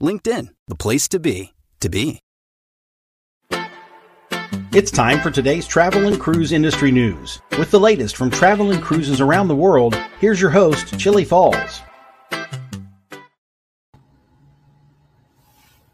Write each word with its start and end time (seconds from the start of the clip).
LinkedIn, 0.00 0.48
the 0.68 0.74
place 0.74 1.08
to 1.08 1.18
be, 1.18 1.54
to 1.80 1.88
be. 1.88 2.20
It's 4.70 4.90
time 4.90 5.20
for 5.20 5.30
today's 5.30 5.66
travel 5.66 6.06
and 6.06 6.20
cruise 6.20 6.52
industry 6.52 6.90
news. 6.90 7.40
With 7.58 7.70
the 7.70 7.80
latest 7.80 8.16
from 8.16 8.30
travel 8.30 8.70
and 8.70 8.82
cruises 8.82 9.20
around 9.20 9.48
the 9.48 9.56
world, 9.56 9.94
here's 10.20 10.40
your 10.40 10.50
host, 10.50 10.98
Chillie 10.98 11.24
Falls. 11.24 11.80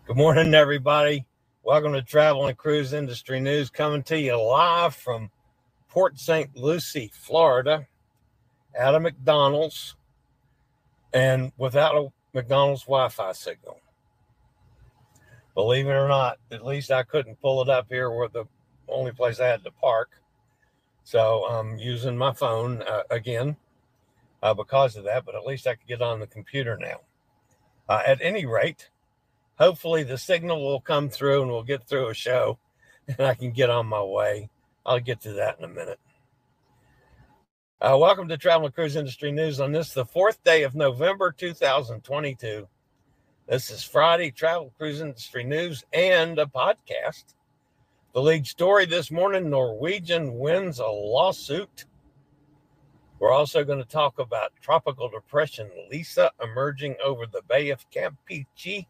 Good 0.07 0.17
morning, 0.17 0.55
everybody. 0.55 1.25
Welcome 1.63 1.93
to 1.93 2.03
Travel 2.03 2.47
and 2.47 2.59
Cruise 2.59 2.93
Industry 2.93 3.41
News, 3.41 3.71
coming 3.71 4.03
to 4.03 4.19
you 4.19 4.37
live 4.37 4.95
from 4.95 5.31
Port 5.89 6.19
St. 6.19 6.55
Lucie, 6.57 7.11
Florida, 7.15 7.87
at 8.79 8.95
a 8.95 9.01
McDonald's, 9.01 9.97
and 11.13 11.53
without 11.57 11.95
a 11.95 12.09
McDonald's 12.35 12.83
Wi 12.83 13.09
Fi 13.09 13.33
signal. 13.33 13.79
Believe 15.55 15.87
it 15.87 15.93
or 15.93 16.09
not, 16.09 16.39
at 16.51 16.65
least 16.65 16.91
I 16.91 17.05
couldn't 17.05 17.41
pull 17.41 17.63
it 17.63 17.69
up 17.69 17.87
here 17.89 18.11
where 18.11 18.29
the 18.29 18.45
only 18.89 19.13
place 19.13 19.39
I 19.39 19.47
had 19.47 19.65
to 19.65 19.71
park. 19.71 20.11
So 21.05 21.45
I'm 21.45 21.79
using 21.79 22.17
my 22.17 22.33
phone 22.33 22.83
uh, 22.83 23.03
again 23.11 23.57
uh, 24.43 24.55
because 24.55 24.97
of 24.97 25.05
that, 25.05 25.25
but 25.25 25.35
at 25.35 25.47
least 25.47 25.67
I 25.67 25.75
could 25.75 25.87
get 25.87 26.03
on 26.03 26.19
the 26.19 26.27
computer 26.27 26.77
now. 26.77 27.01
Uh, 27.89 28.03
at 28.07 28.21
any 28.21 28.47
rate, 28.47 28.91
hopefully 29.59 30.03
the 30.03 30.19
signal 30.19 30.65
will 30.65 30.81
come 30.81 31.09
through 31.09 31.43
and 31.43 31.51
we'll 31.51 31.63
get 31.63 31.87
through 31.87 32.09
a 32.09 32.15
show 32.15 32.59
and 33.09 33.21
I 33.21 33.35
can 33.35 33.53
get 33.53 33.71
on 33.71 33.87
my 33.87 34.03
way. 34.03 34.51
I'll 34.85 35.01
get 35.01 35.21
to 35.23 35.35
that 35.35 35.59
in 35.59 35.65
a 35.65 35.69
minute. 35.69 36.01
Uh, 37.81 37.97
welcome 37.99 38.29
to 38.29 38.39
Travel 38.39 38.67
and 38.67 38.75
Cruise 38.75 38.97
Industry 38.97 39.31
News 39.31 39.61
on 39.61 39.73
this, 39.73 39.93
the 39.93 40.07
fourth 40.07 40.43
day 40.43 40.63
of 40.63 40.75
November 40.75 41.33
2022. 41.33 42.67
This 43.47 43.71
is 43.71 43.85
Friday 43.85 44.31
Travel 44.31 44.73
Cruise 44.79 45.03
Industry 45.03 45.45
News 45.45 45.85
and 45.93 46.39
a 46.39 46.47
podcast. 46.47 47.35
The 48.15 48.23
lead 48.23 48.47
story 48.47 48.87
this 48.87 49.11
morning 49.11 49.51
Norwegian 49.51 50.39
wins 50.39 50.79
a 50.79 50.87
lawsuit. 50.87 51.85
We're 53.19 53.35
also 53.35 53.63
going 53.63 53.81
to 53.81 53.85
talk 53.89 54.19
about 54.19 54.53
tropical 54.63 55.11
depression 55.11 55.71
Lisa 55.91 56.31
emerging 56.43 56.97
over 57.05 57.27
the 57.27 57.43
Bay 57.47 57.69
of 57.69 57.85
Campeche, 57.91 58.87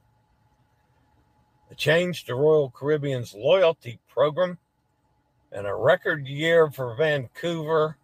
the 1.69 1.75
change 1.75 2.25
to 2.27 2.37
Royal 2.37 2.71
Caribbean's 2.71 3.35
loyalty 3.35 3.99
program, 4.09 4.59
and 5.51 5.67
a 5.67 5.75
record 5.75 6.29
year 6.29 6.71
for 6.71 6.95
Vancouver, 6.95 7.99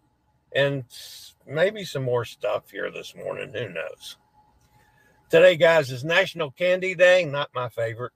and 0.53 0.83
maybe 1.47 1.85
some 1.85 2.03
more 2.03 2.25
stuff 2.25 2.71
here 2.71 2.91
this 2.91 3.15
morning. 3.15 3.53
Who 3.53 3.69
knows? 3.69 4.17
Today, 5.31 5.55
guys, 5.55 5.89
is 5.91 6.03
National 6.03 6.51
Candy 6.51 6.93
Day. 6.93 7.23
Not 7.23 7.51
my 7.55 7.69
favorite. 7.69 8.11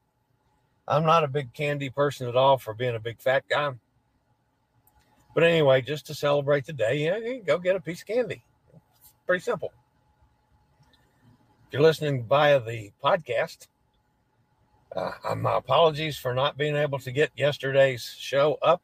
I'm 0.86 1.06
not 1.06 1.24
a 1.24 1.30
big 1.30 1.54
candy 1.54 1.90
person 1.90 2.28
at 2.28 2.36
all 2.36 2.58
for 2.58 2.74
being 2.74 2.94
a 2.94 3.00
big 3.00 3.22
fat 3.22 3.46
guy. 3.50 3.72
But 5.34 5.46
anyway, 5.46 5.82
just 5.82 6.08
to 6.08 6.14
celebrate 6.14 6.66
the 6.66 6.74
day, 6.74 7.06
yeah, 7.06 7.16
you 7.16 7.42
go 7.42 7.58
get 7.58 7.78
a 7.78 7.80
piece 7.80 8.02
of 8.02 8.08
candy. 8.08 8.44
Pretty 9.26 9.42
simple. 9.42 9.72
If 11.68 11.72
you're 11.72 11.82
listening 11.82 12.26
via 12.26 12.60
the 12.60 12.92
podcast, 13.02 13.68
uh, 14.94 15.36
my 15.38 15.58
apologies 15.58 16.18
for 16.18 16.34
not 16.34 16.58
being 16.58 16.76
able 16.76 17.00
to 17.00 17.14
get 17.14 17.32
yesterday's 17.38 18.14
show 18.20 18.58
up. 18.62 18.84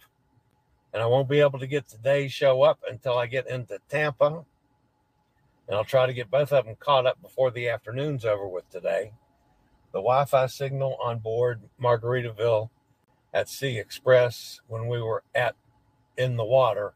And 0.93 1.03
I 1.03 1.05
won't 1.05 1.27
be 1.27 1.41
able 1.41 1.59
to 1.59 1.67
get 1.67 1.89
today's 1.89 2.31
show 2.31 2.61
up 2.61 2.79
until 2.89 3.17
I 3.17 3.25
get 3.25 3.49
into 3.49 3.77
Tampa. 3.89 4.45
And 5.67 5.77
I'll 5.77 5.85
try 5.85 6.05
to 6.05 6.13
get 6.13 6.31
both 6.31 6.51
of 6.51 6.65
them 6.65 6.75
caught 6.79 7.05
up 7.05 7.21
before 7.21 7.51
the 7.51 7.69
afternoon's 7.69 8.25
over 8.25 8.47
with 8.47 8.69
today 8.69 9.13
the 9.91 9.99
Wi 9.99 10.25
Fi 10.25 10.47
signal 10.47 10.97
on 11.03 11.19
board 11.19 11.61
Margaritaville 11.81 12.69
at 13.33 13.49
Sea 13.49 13.77
Express 13.77 14.61
when 14.67 14.87
we 14.87 15.01
were 15.01 15.23
at 15.35 15.55
in 16.17 16.37
the 16.37 16.45
water 16.45 16.93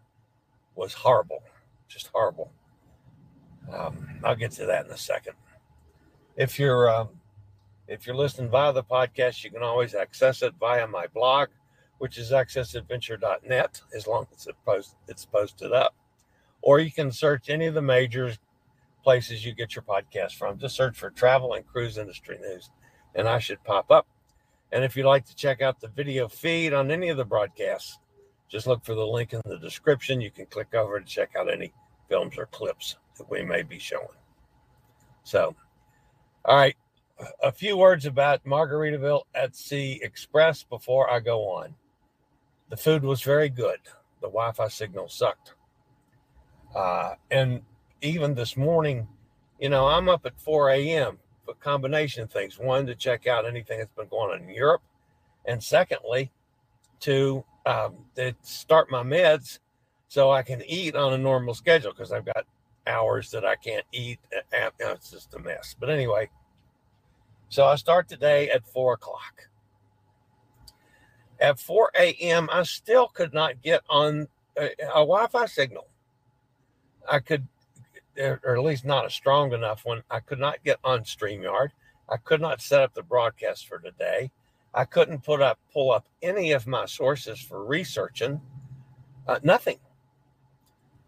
was 0.75 0.93
horrible, 0.93 1.43
just 1.87 2.07
horrible. 2.07 2.51
Um, 3.71 4.19
I'll 4.23 4.35
get 4.35 4.51
to 4.51 4.65
that 4.65 4.85
in 4.85 4.91
a 4.91 4.97
second. 4.97 5.33
If 6.37 6.59
you're 6.59 6.89
um, 6.89 7.09
if 7.87 8.05
you're 8.05 8.15
listening 8.15 8.49
via 8.49 8.73
the 8.73 8.83
podcast, 8.83 9.43
you 9.43 9.51
can 9.51 9.63
always 9.63 9.93
access 9.93 10.41
it 10.41 10.53
via 10.59 10.87
my 10.87 11.07
blog, 11.07 11.49
which 11.97 12.17
is 12.17 12.31
accessadventure.net, 12.31 13.81
as 13.95 14.07
long 14.07 14.27
as 14.35 14.47
it 14.47 14.55
post, 14.65 14.95
it's 15.07 15.25
posted 15.25 15.71
up. 15.71 15.95
Or 16.61 16.79
you 16.79 16.91
can 16.91 17.11
search 17.11 17.49
any 17.49 17.67
of 17.67 17.75
the 17.75 17.81
major 17.81 18.33
places 19.05 19.45
you 19.45 19.53
get 19.53 19.75
your 19.75 19.83
podcast 19.83 20.33
from. 20.33 20.57
Just 20.57 20.75
search 20.75 20.97
for 20.97 21.11
travel 21.11 21.53
and 21.53 21.65
cruise 21.65 21.99
industry 21.99 22.39
news 22.41 22.71
and 23.15 23.27
I 23.27 23.39
should 23.39 23.63
pop 23.63 23.89
up. 23.89 24.07
And 24.71 24.83
if 24.83 24.95
you'd 24.95 25.05
like 25.05 25.25
to 25.27 25.35
check 25.35 25.61
out 25.61 25.79
the 25.79 25.87
video 25.87 26.27
feed 26.27 26.73
on 26.73 26.91
any 26.91 27.09
of 27.09 27.17
the 27.17 27.23
broadcasts, 27.23 27.99
just 28.49 28.67
look 28.67 28.83
for 28.83 28.93
the 28.93 29.05
link 29.05 29.33
in 29.33 29.41
the 29.45 29.57
description. 29.57 30.21
You 30.21 30.31
can 30.31 30.45
click 30.47 30.73
over 30.73 30.99
to 30.99 31.05
check 31.05 31.31
out 31.37 31.51
any 31.51 31.71
films 32.09 32.37
or 32.37 32.47
clips 32.47 32.97
that 33.17 33.29
we 33.29 33.43
may 33.43 33.63
be 33.63 33.79
showing. 33.79 34.07
So, 35.23 35.55
all 36.43 36.57
right, 36.57 36.75
a 37.41 37.51
few 37.51 37.77
words 37.77 38.05
about 38.05 38.43
Margaritaville 38.43 39.23
at 39.33 39.55
Sea 39.55 39.99
Express 40.03 40.63
before 40.63 41.09
I 41.09 41.19
go 41.19 41.41
on. 41.47 41.75
The 42.69 42.77
food 42.77 43.03
was 43.03 43.21
very 43.21 43.49
good. 43.49 43.79
The 44.21 44.27
Wi 44.27 44.51
Fi 44.51 44.67
signal 44.67 45.07
sucked. 45.07 45.53
Uh, 46.75 47.15
and 47.31 47.61
even 48.01 48.35
this 48.35 48.57
morning, 48.57 49.07
you 49.59 49.69
know, 49.69 49.87
I'm 49.87 50.09
up 50.09 50.25
at 50.25 50.39
4 50.39 50.71
a.m 50.71 51.17
a 51.47 51.53
combination 51.53 52.23
of 52.23 52.31
things. 52.31 52.57
One, 52.57 52.85
to 52.87 52.95
check 52.95 53.27
out 53.27 53.45
anything 53.45 53.79
that's 53.79 53.91
been 53.91 54.07
going 54.07 54.31
on 54.31 54.47
in 54.47 54.53
Europe. 54.53 54.81
And 55.45 55.63
secondly, 55.63 56.31
to, 57.01 57.43
um, 57.65 57.95
to 58.15 58.35
start 58.41 58.89
my 58.89 59.03
meds 59.03 59.59
so 60.07 60.31
I 60.31 60.41
can 60.41 60.63
eat 60.65 60.95
on 60.95 61.13
a 61.13 61.17
normal 61.17 61.53
schedule 61.53 61.91
because 61.91 62.11
I've 62.11 62.25
got 62.25 62.45
hours 62.87 63.31
that 63.31 63.45
I 63.45 63.55
can't 63.55 63.85
eat. 63.91 64.19
Uh, 64.33 64.57
uh, 64.57 64.69
and, 64.79 64.91
it's 64.91 65.11
just 65.11 65.33
a 65.33 65.39
mess. 65.39 65.75
But 65.79 65.89
anyway, 65.89 66.29
so 67.49 67.65
I 67.65 67.75
start 67.75 68.07
today 68.07 68.49
at 68.49 68.65
four 68.65 68.93
o'clock. 68.93 69.49
At 71.41 71.59
4 71.59 71.91
a.m., 71.99 72.47
I 72.49 72.63
still 72.63 73.07
could 73.07 73.33
not 73.33 73.61
get 73.61 73.81
on 73.89 74.27
uh, 74.57 74.67
a, 74.79 74.85
a 74.85 74.99
Wi 74.99 75.27
Fi 75.27 75.45
signal. 75.47 75.85
I 77.11 77.19
could 77.19 77.45
or 78.17 78.57
at 78.57 78.63
least 78.63 78.85
not 78.85 79.05
a 79.05 79.09
strong 79.09 79.53
enough 79.53 79.85
one. 79.85 80.03
I 80.09 80.19
could 80.19 80.39
not 80.39 80.63
get 80.63 80.79
on 80.83 81.01
StreamYard. 81.01 81.69
I 82.09 82.17
could 82.17 82.41
not 82.41 82.61
set 82.61 82.81
up 82.81 82.93
the 82.93 83.03
broadcast 83.03 83.67
for 83.67 83.79
today. 83.79 84.31
I 84.73 84.85
couldn't 84.85 85.23
put 85.23 85.41
up 85.41 85.59
pull 85.73 85.91
up 85.91 86.05
any 86.21 86.51
of 86.51 86.67
my 86.67 86.85
sources 86.85 87.39
for 87.39 87.65
researching. 87.65 88.41
Uh, 89.27 89.39
nothing. 89.43 89.79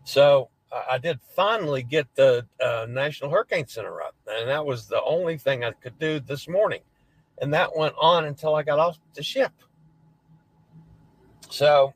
So 0.03 0.49
uh, 0.71 0.83
I 0.91 0.97
did 0.97 1.19
finally 1.35 1.83
get 1.83 2.07
the 2.15 2.45
uh, 2.63 2.87
National 2.89 3.29
Hurricane 3.29 3.67
Center 3.67 4.01
up, 4.01 4.15
and 4.27 4.49
that 4.49 4.65
was 4.65 4.87
the 4.87 5.01
only 5.03 5.37
thing 5.37 5.63
I 5.63 5.71
could 5.71 5.99
do 5.99 6.19
this 6.19 6.47
morning, 6.47 6.81
and 7.41 7.53
that 7.53 7.75
went 7.75 7.93
on 7.99 8.25
until 8.25 8.55
I 8.55 8.63
got 8.63 8.79
off 8.79 8.97
the 9.13 9.23
ship. 9.23 9.51
So 11.49 11.93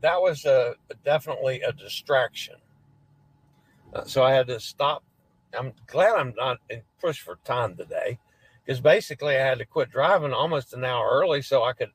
that 0.00 0.20
was 0.20 0.44
a, 0.44 0.74
definitely 1.04 1.62
a 1.62 1.72
distraction. 1.72 2.56
So 4.06 4.22
I 4.24 4.32
had 4.32 4.48
to 4.48 4.60
stop. 4.60 5.04
I'm 5.56 5.72
glad 5.86 6.16
I'm 6.16 6.34
not 6.36 6.58
in 6.68 6.82
push 7.00 7.20
for 7.20 7.38
time 7.44 7.76
today. 7.76 8.18
because 8.64 8.80
basically 8.80 9.36
I 9.36 9.46
had 9.46 9.58
to 9.58 9.66
quit 9.66 9.90
driving 9.90 10.32
almost 10.32 10.74
an 10.74 10.84
hour 10.84 11.08
early 11.10 11.42
so 11.42 11.62
I 11.62 11.72
could, 11.74 11.90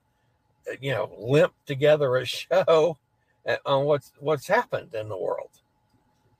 you 0.80 0.92
know, 0.92 1.10
limp 1.18 1.52
together 1.66 2.16
a 2.16 2.24
show 2.26 2.98
eh, 3.46 3.56
on 3.66 3.84
what's 3.84 4.12
what's 4.18 4.46
happened 4.46 4.94
in 4.94 5.08
the 5.08 5.18
world. 5.18 5.50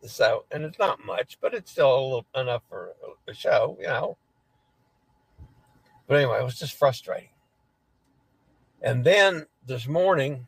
So, 0.03 0.45
and 0.51 0.65
it's 0.65 0.79
not 0.79 1.05
much, 1.05 1.39
but 1.43 1.53
it's 1.53 1.73
still 1.73 1.95
a 1.95 2.03
little 2.03 2.27
enough 2.35 2.63
for 2.69 2.95
a 3.29 3.35
show, 3.35 3.77
you 3.81 3.87
know. 3.87 4.17
But 6.07 6.19
anyway, 6.19 6.41
it 6.41 6.45
was 6.45 6.59
just 6.59 6.79
frustrating. 6.79 7.29
And 8.83 9.05
then 9.05 9.47
this 9.67 9.87
morning, 9.87 10.47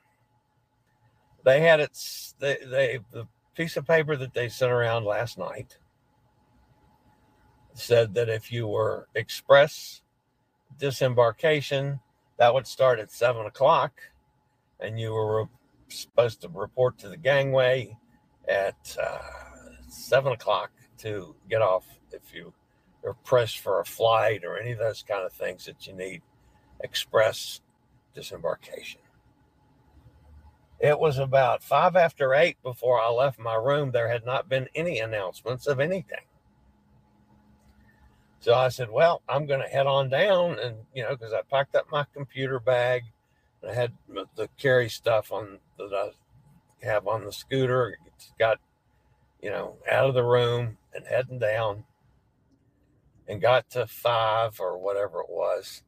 they 1.44 1.61
had 1.61 1.81
it. 1.81 1.99
They 2.38 2.56
they 2.64 3.00
the 3.11 3.26
piece 3.54 3.76
of 3.76 3.87
paper 3.87 4.16
that 4.16 4.34
they 4.34 4.49
sent 4.49 4.72
around 4.72 5.04
last 5.04 5.38
night 5.38 5.78
said 7.75 8.14
that 8.14 8.28
if 8.28 8.52
you 8.52 8.66
were 8.66 9.08
express 9.14 10.02
disembarkation, 10.78 12.00
that 12.38 12.52
would 12.52 12.66
start 12.66 12.99
at 12.99 13.10
seven 13.10 13.46
o'clock, 13.46 14.00
and 14.81 14.99
you 14.99 15.12
were 15.12 15.49
supposed 15.88 16.40
to 16.40 16.49
report 16.49 16.99
to 16.99 17.08
the 17.08 17.16
gangway 17.16 17.96
at 18.49 18.96
uh, 19.00 19.19
seven 19.88 20.32
o'clock 20.32 20.70
to 20.99 21.34
get 21.49 21.62
off 21.62 21.84
if 22.10 22.34
you 22.34 22.52
are 23.04 23.14
pressed 23.25 23.58
for 23.58 23.81
a 23.81 23.84
flight 23.84 24.44
or 24.44 24.58
any 24.58 24.72
of 24.72 24.78
those 24.78 25.02
kind 25.02 25.25
of 25.25 25.32
things 25.32 25.66
that 25.66 25.87
you 25.87 25.93
need 25.93 26.22
express 26.81 27.60
disembarkation. 28.14 29.01
It 30.82 30.99
was 30.99 31.19
about 31.19 31.62
five 31.62 31.96
after 31.96 32.34
eight 32.34 32.62
before 32.62 33.00
I 33.00 33.08
left 33.08 33.38
my 33.38 33.55
room. 33.55 33.93
There 33.93 34.08
had 34.08 34.26
not 34.26 34.49
been 34.49 34.69
any 34.75 34.99
announcements 34.99 35.67
of 35.67 35.81
anything. 35.81 36.26
So 38.40 38.55
I 38.55 38.69
said, 38.69 38.90
Well, 38.90 39.23
I'm 39.29 39.46
going 39.46 39.62
to 39.62 39.69
head 39.69 39.87
on 39.87 40.11
down. 40.11 40.58
And, 40.58 40.76
you 40.94 41.05
know, 41.05 41.11
because 41.17 41.32
I 41.32 41.43
packed 41.43 41.76
up 41.76 41.87
my 41.90 42.05
computer 42.12 42.58
bag 42.58 43.05
I 43.69 43.75
had 43.75 43.93
the 44.34 44.49
carry 44.58 44.88
stuff 44.88 45.31
on 45.31 45.58
that 45.79 45.94
I 46.82 46.87
have 46.87 47.06
on 47.06 47.25
the 47.25 47.32
scooter. 47.32 47.96
Got, 48.38 48.58
you 49.40 49.50
know, 49.50 49.76
out 49.90 50.08
of 50.08 50.14
the 50.14 50.25
room 50.25 50.78
and 50.94 51.06
heading 51.06 51.38
down 51.38 51.85
and 53.28 53.40
got 53.40 53.70
to 53.70 53.87
five 53.87 54.58
or 54.58 54.78
whatever 54.78 55.20
it 55.20 55.31
was. 55.31 55.82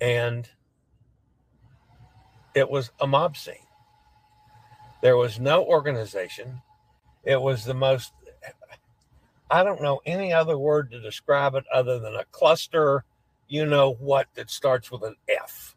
And 0.00 0.48
it 2.56 2.70
was 2.70 2.90
a 3.00 3.06
mob 3.06 3.36
scene. 3.36 3.54
There 5.02 5.18
was 5.18 5.38
no 5.38 5.62
organization. 5.66 6.62
It 7.22 7.40
was 7.40 7.64
the 7.66 7.74
most, 7.74 8.14
I 9.50 9.62
don't 9.62 9.82
know 9.82 10.00
any 10.06 10.32
other 10.32 10.56
word 10.56 10.90
to 10.92 11.00
describe 11.00 11.54
it 11.54 11.64
other 11.72 11.98
than 11.98 12.16
a 12.16 12.24
cluster, 12.32 13.04
you 13.46 13.66
know 13.66 13.92
what, 14.00 14.28
that 14.34 14.48
starts 14.48 14.90
with 14.90 15.02
an 15.02 15.16
F. 15.28 15.76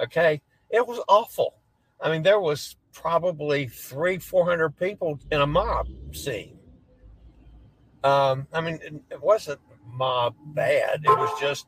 Okay. 0.00 0.40
It 0.70 0.86
was 0.86 1.02
awful. 1.08 1.56
I 2.00 2.10
mean, 2.10 2.22
there 2.22 2.40
was 2.40 2.76
probably 2.92 3.66
three, 3.66 4.18
400 4.18 4.78
people 4.78 5.18
in 5.32 5.40
a 5.40 5.46
mob 5.46 5.88
scene. 6.12 6.58
Um, 8.04 8.46
I 8.52 8.60
mean, 8.60 8.78
it 9.10 9.20
wasn't 9.20 9.60
mob 9.84 10.36
bad. 10.54 11.00
It 11.02 11.18
was 11.18 11.40
just 11.40 11.66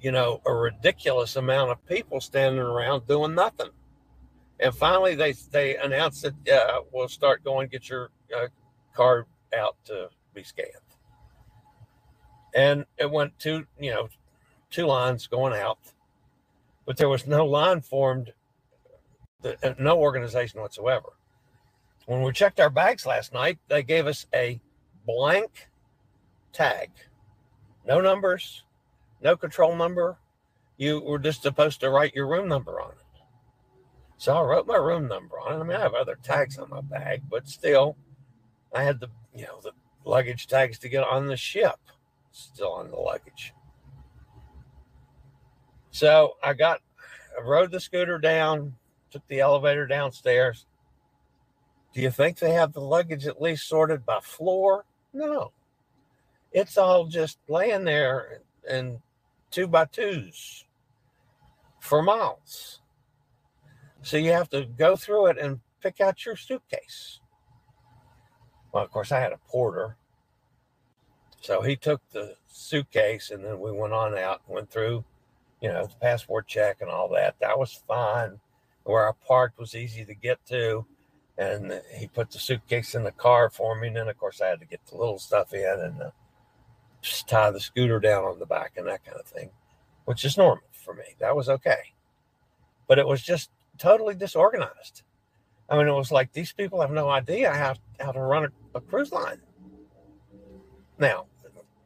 you 0.00 0.12
know, 0.12 0.40
a 0.46 0.52
ridiculous 0.52 1.36
amount 1.36 1.70
of 1.70 1.84
people 1.86 2.20
standing 2.20 2.60
around 2.60 3.06
doing 3.06 3.34
nothing. 3.34 3.70
And 4.58 4.74
finally, 4.74 5.14
they 5.14 5.32
they 5.32 5.76
announced 5.76 6.22
that 6.22 6.48
uh, 6.48 6.82
we'll 6.92 7.08
start 7.08 7.44
going 7.44 7.68
get 7.68 7.88
your 7.88 8.10
uh, 8.36 8.48
card 8.94 9.26
out 9.56 9.76
to 9.86 10.08
be 10.34 10.42
scanned. 10.42 10.68
And 12.54 12.84
it 12.98 13.10
went 13.10 13.38
two, 13.38 13.66
you 13.78 13.90
know, 13.90 14.08
two 14.70 14.86
lines 14.86 15.26
going 15.26 15.54
out, 15.54 15.78
but 16.84 16.96
there 16.96 17.08
was 17.08 17.26
no 17.26 17.46
line 17.46 17.80
formed, 17.80 18.32
uh, 19.44 19.74
no 19.78 19.98
organization 19.98 20.60
whatsoever. 20.60 21.10
When 22.06 22.22
we 22.22 22.32
checked 22.32 22.60
our 22.60 22.70
bags 22.70 23.06
last 23.06 23.32
night, 23.32 23.58
they 23.68 23.82
gave 23.82 24.06
us 24.06 24.26
a 24.34 24.60
blank 25.06 25.68
tag, 26.52 26.90
no 27.86 28.00
numbers, 28.00 28.64
no 29.22 29.36
control 29.36 29.76
number. 29.76 30.18
You 30.76 31.00
were 31.00 31.18
just 31.18 31.42
supposed 31.42 31.80
to 31.80 31.90
write 31.90 32.14
your 32.14 32.26
room 32.26 32.48
number 32.48 32.80
on 32.80 32.92
it. 32.92 33.22
So 34.16 34.36
I 34.36 34.42
wrote 34.42 34.66
my 34.66 34.76
room 34.76 35.08
number 35.08 35.38
on 35.40 35.54
it. 35.54 35.60
I 35.60 35.62
mean, 35.62 35.76
I 35.76 35.80
have 35.80 35.94
other 35.94 36.18
tags 36.22 36.58
on 36.58 36.70
my 36.70 36.80
bag, 36.80 37.22
but 37.30 37.48
still, 37.48 37.96
I 38.74 38.82
had 38.82 39.00
the 39.00 39.08
you 39.34 39.44
know 39.44 39.60
the 39.62 39.72
luggage 40.04 40.46
tags 40.46 40.78
to 40.80 40.88
get 40.88 41.04
on 41.04 41.26
the 41.26 41.36
ship, 41.36 41.78
still 42.30 42.72
on 42.72 42.90
the 42.90 42.96
luggage. 42.96 43.52
So 45.90 46.34
I 46.42 46.54
got, 46.54 46.80
I 47.36 47.42
rode 47.42 47.72
the 47.72 47.80
scooter 47.80 48.18
down, 48.18 48.76
took 49.10 49.26
the 49.28 49.40
elevator 49.40 49.86
downstairs. 49.86 50.66
Do 51.92 52.00
you 52.00 52.10
think 52.10 52.38
they 52.38 52.52
have 52.52 52.72
the 52.72 52.80
luggage 52.80 53.26
at 53.26 53.42
least 53.42 53.68
sorted 53.68 54.06
by 54.06 54.20
floor? 54.20 54.84
No. 55.12 55.52
It's 56.52 56.78
all 56.78 57.06
just 57.06 57.38
laying 57.48 57.84
there 57.84 58.42
and 58.68 58.98
two 59.50 59.66
by 59.66 59.84
twos 59.84 60.64
for 61.80 62.02
miles. 62.02 62.80
So 64.02 64.16
you 64.16 64.32
have 64.32 64.48
to 64.50 64.64
go 64.64 64.96
through 64.96 65.26
it 65.26 65.38
and 65.38 65.60
pick 65.82 66.00
out 66.00 66.24
your 66.24 66.36
suitcase. 66.36 67.20
Well, 68.72 68.84
of 68.84 68.90
course, 68.90 69.12
I 69.12 69.20
had 69.20 69.32
a 69.32 69.40
porter. 69.48 69.96
So 71.40 71.62
he 71.62 71.76
took 71.76 72.00
the 72.10 72.36
suitcase 72.46 73.30
and 73.30 73.44
then 73.44 73.60
we 73.60 73.72
went 73.72 73.92
on 73.92 74.16
out, 74.16 74.42
went 74.46 74.70
through, 74.70 75.04
you 75.60 75.68
know, 75.68 75.86
the 75.86 75.94
passport 76.00 76.46
check 76.46 76.78
and 76.80 76.90
all 76.90 77.08
that. 77.10 77.36
That 77.40 77.58
was 77.58 77.82
fine. 77.88 78.40
Where 78.84 79.08
I 79.08 79.12
parked 79.26 79.58
was 79.58 79.74
easy 79.74 80.04
to 80.04 80.14
get 80.14 80.44
to. 80.46 80.86
And 81.36 81.80
he 81.94 82.06
put 82.06 82.30
the 82.30 82.38
suitcase 82.38 82.94
in 82.94 83.04
the 83.04 83.12
car 83.12 83.48
for 83.48 83.74
me. 83.74 83.88
And 83.88 83.96
then, 83.96 84.08
of 84.08 84.18
course, 84.18 84.40
I 84.40 84.48
had 84.48 84.60
to 84.60 84.66
get 84.66 84.84
the 84.86 84.96
little 84.96 85.18
stuff 85.18 85.54
in 85.54 85.80
and 85.80 86.12
tie 87.26 87.50
the 87.50 87.60
scooter 87.60 88.00
down 88.00 88.24
on 88.24 88.38
the 88.38 88.46
back 88.46 88.72
and 88.76 88.86
that 88.86 89.04
kind 89.04 89.18
of 89.18 89.26
thing, 89.26 89.50
which 90.04 90.24
is 90.24 90.36
normal 90.36 90.64
for 90.72 90.94
me. 90.94 91.04
That 91.18 91.36
was 91.36 91.48
okay. 91.48 91.94
But 92.86 92.98
it 92.98 93.06
was 93.06 93.22
just 93.22 93.50
totally 93.78 94.14
disorganized. 94.14 95.02
I 95.68 95.76
mean, 95.76 95.86
it 95.86 95.92
was 95.92 96.10
like 96.10 96.32
these 96.32 96.52
people 96.52 96.80
have 96.80 96.90
no 96.90 97.08
idea 97.08 97.52
how, 97.52 97.76
how 98.00 98.12
to 98.12 98.20
run 98.20 98.44
a, 98.44 98.78
a 98.78 98.80
cruise 98.80 99.12
line. 99.12 99.40
Now, 100.98 101.26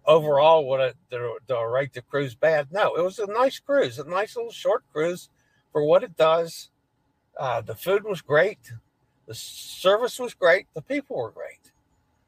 overall, 0.07 0.67
would 0.69 0.81
I, 0.81 0.93
do 1.11 1.55
I 1.55 1.65
rate 1.65 1.93
the 1.93 2.03
cruise 2.03 2.35
bad? 2.35 2.69
No, 2.73 2.95
it 2.97 3.05
was 3.05 3.19
a 3.19 3.27
nice 3.27 3.59
cruise, 3.59 3.99
a 3.99 4.09
nice 4.09 4.37
little 4.37 4.51
short 4.51 4.85
cruise 4.93 5.29
for 5.73 5.85
what 5.85 6.03
it 6.03 6.17
does. 6.17 6.71
Uh, 7.39 7.61
the 7.61 7.75
food 7.75 8.05
was 8.05 8.23
great. 8.23 8.73
The 9.27 9.35
service 9.35 10.19
was 10.19 10.35
great. 10.35 10.67
The 10.75 10.83
people 10.83 11.17
were 11.17 11.31
great. 11.31 11.73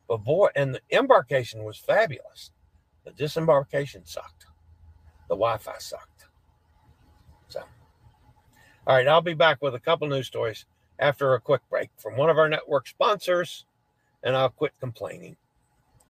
But 0.09 0.19
boy, 0.19 0.49
and 0.55 0.75
the 0.75 0.81
embarkation 0.91 1.65
was 1.65 1.77
fabulous. 1.79 2.51
The 3.07 3.13
disembarkation 3.13 4.05
sucked. 4.05 4.47
The 5.29 5.37
Wi 5.37 5.57
Fi 5.59 5.79
sucked. 5.79 6.27
So, 7.49 7.61
all 8.87 8.97
right, 8.97 9.07
I'll 9.07 9.23
be 9.23 9.35
back 9.35 9.63
with 9.63 9.77
a 9.77 9.81
couple 9.81 10.09
news 10.09 10.27
stories 10.27 10.67
after 10.99 11.33
a 11.35 11.41
quick 11.41 11.63
break 11.71 11.91
from 11.97 12.17
one 12.17 12.31
of 12.31 12.37
our 12.37 12.49
network 12.49 12.89
sponsors, 12.89 13.65
and 14.25 14.37
I'll 14.37 14.51
quit 14.51 14.73
complaining. 14.81 15.37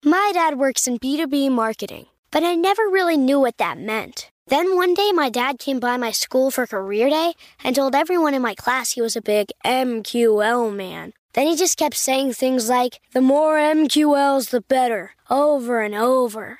My 0.06 0.32
dad 0.34 0.60
works 0.60 0.88
in 0.88 1.00
B2B 1.00 1.50
marketing, 1.50 2.06
but 2.30 2.44
I 2.44 2.54
never 2.54 2.84
really 2.84 3.18
knew 3.18 3.40
what 3.40 3.58
that 3.58 3.80
meant. 3.80 4.30
Then 4.48 4.76
one 4.76 4.94
day, 4.94 5.12
my 5.14 5.30
dad 5.30 5.58
came 5.58 5.80
by 5.80 5.98
my 5.98 6.12
school 6.12 6.52
for 6.52 6.68
career 6.68 7.10
day 7.10 7.34
and 7.64 7.76
told 7.76 7.96
everyone 7.96 8.34
in 8.36 8.42
my 8.42 8.54
class 8.54 8.92
he 8.92 9.02
was 9.02 9.16
a 9.16 9.22
big 9.22 9.52
MQL 9.66 10.76
man. 10.76 11.14
Then 11.34 11.48
he 11.48 11.56
just 11.56 11.78
kept 11.78 11.96
saying 11.96 12.34
things 12.34 12.70
like, 12.70 13.00
the 13.14 13.22
more 13.22 13.56
MQLs, 13.56 14.52
the 14.52 14.62
better, 14.62 15.14
over 15.30 15.82
and 15.82 15.96
over. 15.96 16.60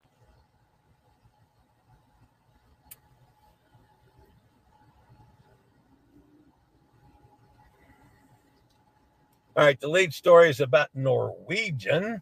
All 9.55 9.65
right, 9.65 9.79
the 9.79 9.89
lead 9.89 10.13
story 10.13 10.49
is 10.49 10.61
about 10.61 10.89
Norwegian. 10.93 12.21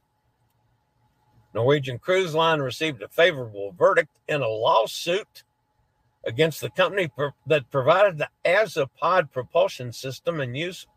Norwegian 1.53 1.99
Cruise 1.99 2.33
Line 2.33 2.59
received 2.59 3.03
a 3.03 3.07
favorable 3.07 3.71
verdict 3.77 4.09
in 4.27 4.41
a 4.41 4.47
lawsuit 4.47 5.43
against 6.25 6.59
the 6.59 6.71
company 6.71 7.11
that 7.45 7.69
provided 7.69 8.17
the 8.17 8.29
Azipod 8.43 9.31
propulsion 9.31 9.93
system 9.93 10.41
in 10.41 10.55
use 10.55 10.87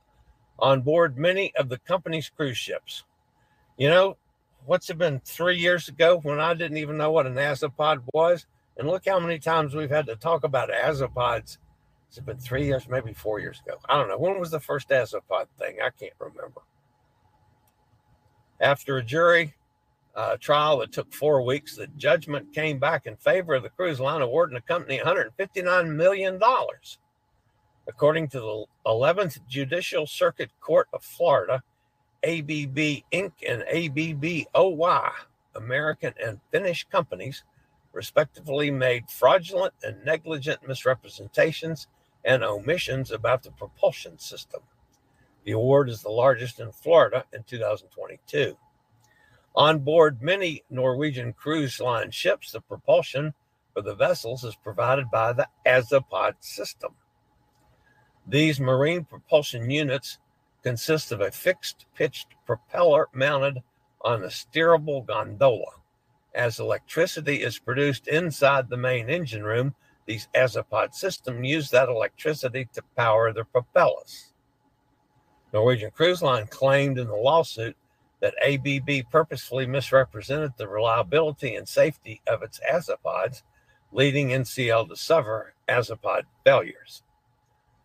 on 0.58 0.80
board 0.80 1.18
many 1.18 1.54
of 1.56 1.68
the 1.68 1.78
company's 1.78 2.30
cruise 2.30 2.56
ships. 2.56 3.04
You 3.76 3.90
know, 3.90 4.16
what's 4.64 4.88
it 4.88 4.96
been 4.96 5.20
three 5.20 5.58
years 5.58 5.88
ago 5.88 6.18
when 6.22 6.40
I 6.40 6.54
didn't 6.54 6.78
even 6.78 6.96
know 6.96 7.10
what 7.10 7.26
an 7.26 7.34
Azipod 7.34 8.02
was? 8.14 8.46
And 8.78 8.88
look 8.88 9.06
how 9.06 9.20
many 9.20 9.38
times 9.38 9.74
we've 9.74 9.90
had 9.90 10.06
to 10.06 10.16
talk 10.16 10.44
about 10.44 10.70
Azipods. 10.70 11.58
It's 12.12 12.20
been 12.20 12.36
three 12.36 12.66
years, 12.66 12.90
maybe 12.90 13.14
four 13.14 13.40
years 13.40 13.62
ago. 13.64 13.78
I 13.88 13.96
don't 13.96 14.08
know. 14.08 14.18
When 14.18 14.38
was 14.38 14.50
the 14.50 14.60
first 14.60 14.90
Azipod 14.90 15.46
thing? 15.58 15.78
I 15.82 15.88
can't 15.88 16.12
remember. 16.18 16.60
After 18.60 18.98
a 18.98 19.02
jury 19.02 19.54
uh, 20.14 20.36
trial 20.36 20.80
that 20.80 20.92
took 20.92 21.10
four 21.14 21.40
weeks, 21.40 21.74
the 21.74 21.86
judgment 21.96 22.52
came 22.52 22.78
back 22.78 23.06
in 23.06 23.16
favor 23.16 23.54
of 23.54 23.62
the 23.62 23.70
cruise 23.70 23.98
line, 23.98 24.20
awarding 24.20 24.56
the 24.56 24.60
company 24.60 24.98
$159 24.98 25.96
million. 25.96 26.38
According 27.88 28.28
to 28.28 28.40
the 28.40 28.64
11th 28.84 29.38
Judicial 29.48 30.06
Circuit 30.06 30.50
Court 30.60 30.88
of 30.92 31.02
Florida, 31.02 31.62
ABB 32.24 33.04
Inc. 33.10 33.32
and 33.48 33.62
ABB 33.62 34.48
OY, 34.54 35.08
American 35.54 36.12
and 36.22 36.40
Finnish 36.50 36.86
companies, 36.92 37.42
respectively 37.94 38.70
made 38.70 39.08
fraudulent 39.08 39.72
and 39.82 40.04
negligent 40.04 40.68
misrepresentations 40.68 41.88
and 42.24 42.44
omissions 42.44 43.10
about 43.10 43.42
the 43.42 43.50
propulsion 43.50 44.18
system. 44.18 44.62
The 45.44 45.52
award 45.52 45.88
is 45.88 46.02
the 46.02 46.10
largest 46.10 46.60
in 46.60 46.72
Florida 46.72 47.24
in 47.32 47.42
2022. 47.44 48.56
On 49.54 49.80
board 49.80 50.22
many 50.22 50.64
Norwegian 50.70 51.32
cruise 51.32 51.80
line 51.80 52.10
ships, 52.10 52.52
the 52.52 52.60
propulsion 52.60 53.34
for 53.74 53.82
the 53.82 53.94
vessels 53.94 54.44
is 54.44 54.54
provided 54.54 55.10
by 55.10 55.32
the 55.32 55.48
Azipod 55.66 56.34
system. 56.40 56.94
These 58.26 58.60
marine 58.60 59.04
propulsion 59.04 59.68
units 59.70 60.18
consist 60.62 61.10
of 61.10 61.20
a 61.20 61.30
fixed 61.30 61.86
pitched 61.94 62.28
propeller 62.46 63.08
mounted 63.12 63.62
on 64.00 64.22
a 64.22 64.28
steerable 64.28 65.04
gondola. 65.04 65.72
As 66.34 66.60
electricity 66.60 67.42
is 67.42 67.58
produced 67.58 68.06
inside 68.08 68.68
the 68.70 68.76
main 68.76 69.10
engine 69.10 69.42
room, 69.42 69.74
these 70.06 70.28
Azipod 70.34 70.94
systems 70.94 71.48
use 71.48 71.70
that 71.70 71.88
electricity 71.88 72.68
to 72.72 72.82
power 72.96 73.32
their 73.32 73.44
propellers. 73.44 74.32
Norwegian 75.52 75.90
Cruise 75.90 76.22
Line 76.22 76.46
claimed 76.46 76.98
in 76.98 77.06
the 77.06 77.14
lawsuit 77.14 77.76
that 78.20 78.34
ABB 78.42 79.10
purposefully 79.10 79.66
misrepresented 79.66 80.52
the 80.56 80.68
reliability 80.68 81.56
and 81.56 81.68
safety 81.68 82.20
of 82.26 82.42
its 82.42 82.60
Azipods, 82.70 83.42
leading 83.90 84.28
NCL 84.28 84.88
to 84.88 84.96
suffer 84.96 85.54
Azipod 85.68 86.22
failures. 86.44 87.02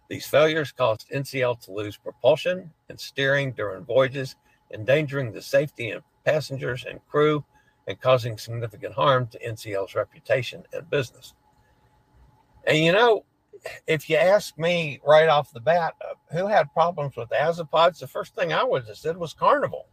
These 0.09 0.27
failures 0.27 0.71
caused 0.71 1.09
NCL 1.09 1.59
to 1.65 1.71
lose 1.73 1.97
propulsion 1.97 2.71
and 2.87 2.99
steering 2.99 3.51
during 3.51 3.83
voyages, 3.83 4.35
endangering 4.73 5.31
the 5.33 5.41
safety 5.41 5.91
of 5.91 6.03
passengers 6.23 6.85
and 6.87 7.05
crew 7.09 7.43
and 7.87 7.99
causing 7.99 8.37
significant 8.37 8.93
harm 8.93 9.27
to 9.27 9.39
NCL's 9.39 9.95
reputation 9.95 10.63
and 10.71 10.89
business. 10.89 11.33
And 12.67 12.77
you 12.77 12.91
know, 12.91 13.23
if 13.87 14.09
you 14.09 14.17
ask 14.17 14.57
me 14.59 14.99
right 15.03 15.27
off 15.27 15.51
the 15.51 15.59
bat, 15.59 15.95
uh, 16.01 16.13
who 16.35 16.47
had 16.47 16.71
problems 16.73 17.15
with 17.15 17.29
Azipods, 17.29 17.99
the 17.99 18.07
first 18.07 18.35
thing 18.35 18.53
I 18.53 18.63
would 18.63 18.85
have 18.85 18.97
said 18.97 19.17
was 19.17 19.33
Carnival 19.33 19.87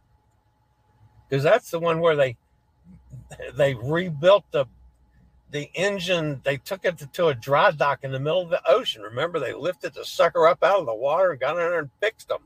because 1.27 1.43
that's 1.43 1.71
the 1.71 1.79
one 1.79 1.99
where 1.99 2.15
they 2.15 2.37
they 3.53 3.73
rebuilt 3.73 4.45
the 4.51 4.65
the 5.51 5.69
engine. 5.73 6.41
They 6.43 6.57
took 6.57 6.85
it 6.85 6.97
to, 6.99 7.07
to, 7.07 7.27
a 7.27 7.35
dry 7.35 7.71
dock 7.71 8.03
in 8.03 8.11
the 8.11 8.19
middle 8.19 8.41
of 8.41 8.49
the 8.49 8.61
ocean. 8.67 9.01
Remember, 9.01 9.39
they 9.39 9.53
lifted 9.53 9.93
the 9.93 10.05
sucker 10.05 10.47
up 10.47 10.63
out 10.63 10.79
of 10.79 10.85
the 10.85 10.93
water 10.93 11.31
and 11.31 11.39
got 11.39 11.51
in 11.51 11.57
there 11.57 11.79
and 11.79 11.89
fixed 12.01 12.27
them. 12.27 12.41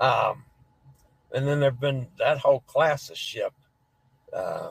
Um, 0.00 0.44
and 1.32 1.46
then 1.46 1.60
there've 1.60 1.78
been 1.78 2.08
that 2.18 2.38
whole 2.38 2.60
class 2.60 3.10
of 3.10 3.16
ship, 3.16 3.52
uh, 4.32 4.70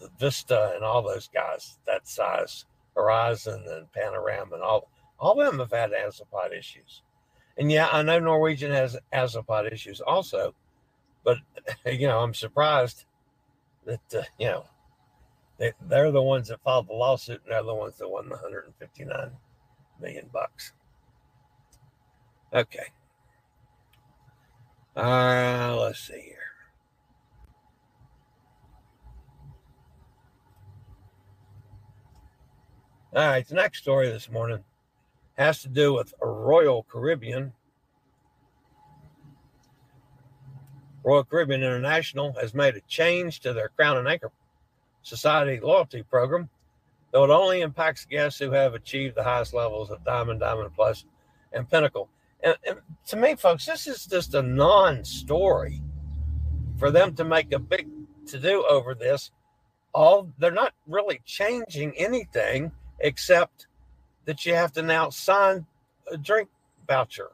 the 0.00 0.10
Vista 0.18 0.72
and 0.74 0.84
all 0.84 1.02
those 1.02 1.28
guys 1.28 1.78
that 1.86 2.06
size, 2.06 2.66
Horizon 2.94 3.64
and 3.68 3.92
Panorama 3.92 4.54
and 4.54 4.62
all 4.62 4.88
all 5.18 5.40
of 5.40 5.46
them 5.46 5.58
have 5.58 5.70
had 5.70 5.90
Azipod 5.90 6.56
issues. 6.58 7.02
And 7.58 7.70
yeah, 7.70 7.88
I 7.92 8.02
know 8.02 8.18
Norwegian 8.18 8.72
has 8.72 8.96
Azipod 9.12 9.70
issues 9.70 10.00
also, 10.00 10.54
but 11.24 11.38
you 11.86 12.08
know, 12.08 12.20
I'm 12.20 12.34
surprised 12.34 13.04
that 13.84 14.14
uh, 14.14 14.22
you 14.38 14.46
know 14.46 14.64
they, 15.58 15.72
they're 15.82 16.10
the 16.10 16.22
ones 16.22 16.48
that 16.48 16.62
filed 16.62 16.88
the 16.88 16.94
lawsuit, 16.94 17.42
and 17.44 17.52
they're 17.52 17.62
the 17.62 17.74
ones 17.74 17.98
that 17.98 18.08
won 18.08 18.24
the 18.28 18.36
159 18.36 19.30
million 20.00 20.30
bucks. 20.32 20.72
Okay. 22.52 22.86
Uh, 24.96 25.76
let's 25.78 26.00
see 26.00 26.20
here. 26.20 26.39
All 33.12 33.26
right, 33.26 33.44
the 33.44 33.56
next 33.56 33.78
story 33.78 34.08
this 34.08 34.30
morning 34.30 34.62
has 35.36 35.62
to 35.62 35.68
do 35.68 35.92
with 35.92 36.14
Royal 36.22 36.84
Caribbean 36.84 37.52
Royal 41.02 41.24
Caribbean 41.24 41.64
International 41.64 42.32
has 42.34 42.54
made 42.54 42.76
a 42.76 42.80
change 42.82 43.40
to 43.40 43.52
their 43.52 43.70
Crown 43.70 43.96
and 43.96 44.06
Anchor 44.06 44.30
Society 45.02 45.58
loyalty 45.58 46.04
program, 46.04 46.48
though 47.10 47.24
it 47.24 47.30
only 47.30 47.62
impacts 47.62 48.04
guests 48.04 48.38
who 48.38 48.52
have 48.52 48.74
achieved 48.74 49.16
the 49.16 49.24
highest 49.24 49.54
levels 49.54 49.90
of 49.90 50.04
Diamond, 50.04 50.38
Diamond 50.38 50.70
Plus, 50.76 51.04
and 51.52 51.68
Pinnacle. 51.68 52.08
And, 52.44 52.54
and 52.64 52.78
to 53.08 53.16
me, 53.16 53.34
folks, 53.34 53.66
this 53.66 53.88
is 53.88 54.06
just 54.06 54.34
a 54.34 54.42
non 54.42 55.04
story 55.04 55.82
for 56.78 56.92
them 56.92 57.16
to 57.16 57.24
make 57.24 57.50
a 57.50 57.58
big 57.58 57.88
to 58.26 58.38
do 58.38 58.64
over 58.68 58.94
this. 58.94 59.32
All 59.92 60.32
they're 60.38 60.52
not 60.52 60.74
really 60.86 61.20
changing 61.24 61.94
anything 61.96 62.70
except 63.00 63.66
that 64.24 64.44
you 64.46 64.54
have 64.54 64.72
to 64.72 64.82
now 64.82 65.10
sign 65.10 65.66
a 66.10 66.16
drink 66.16 66.48
voucher 66.86 67.30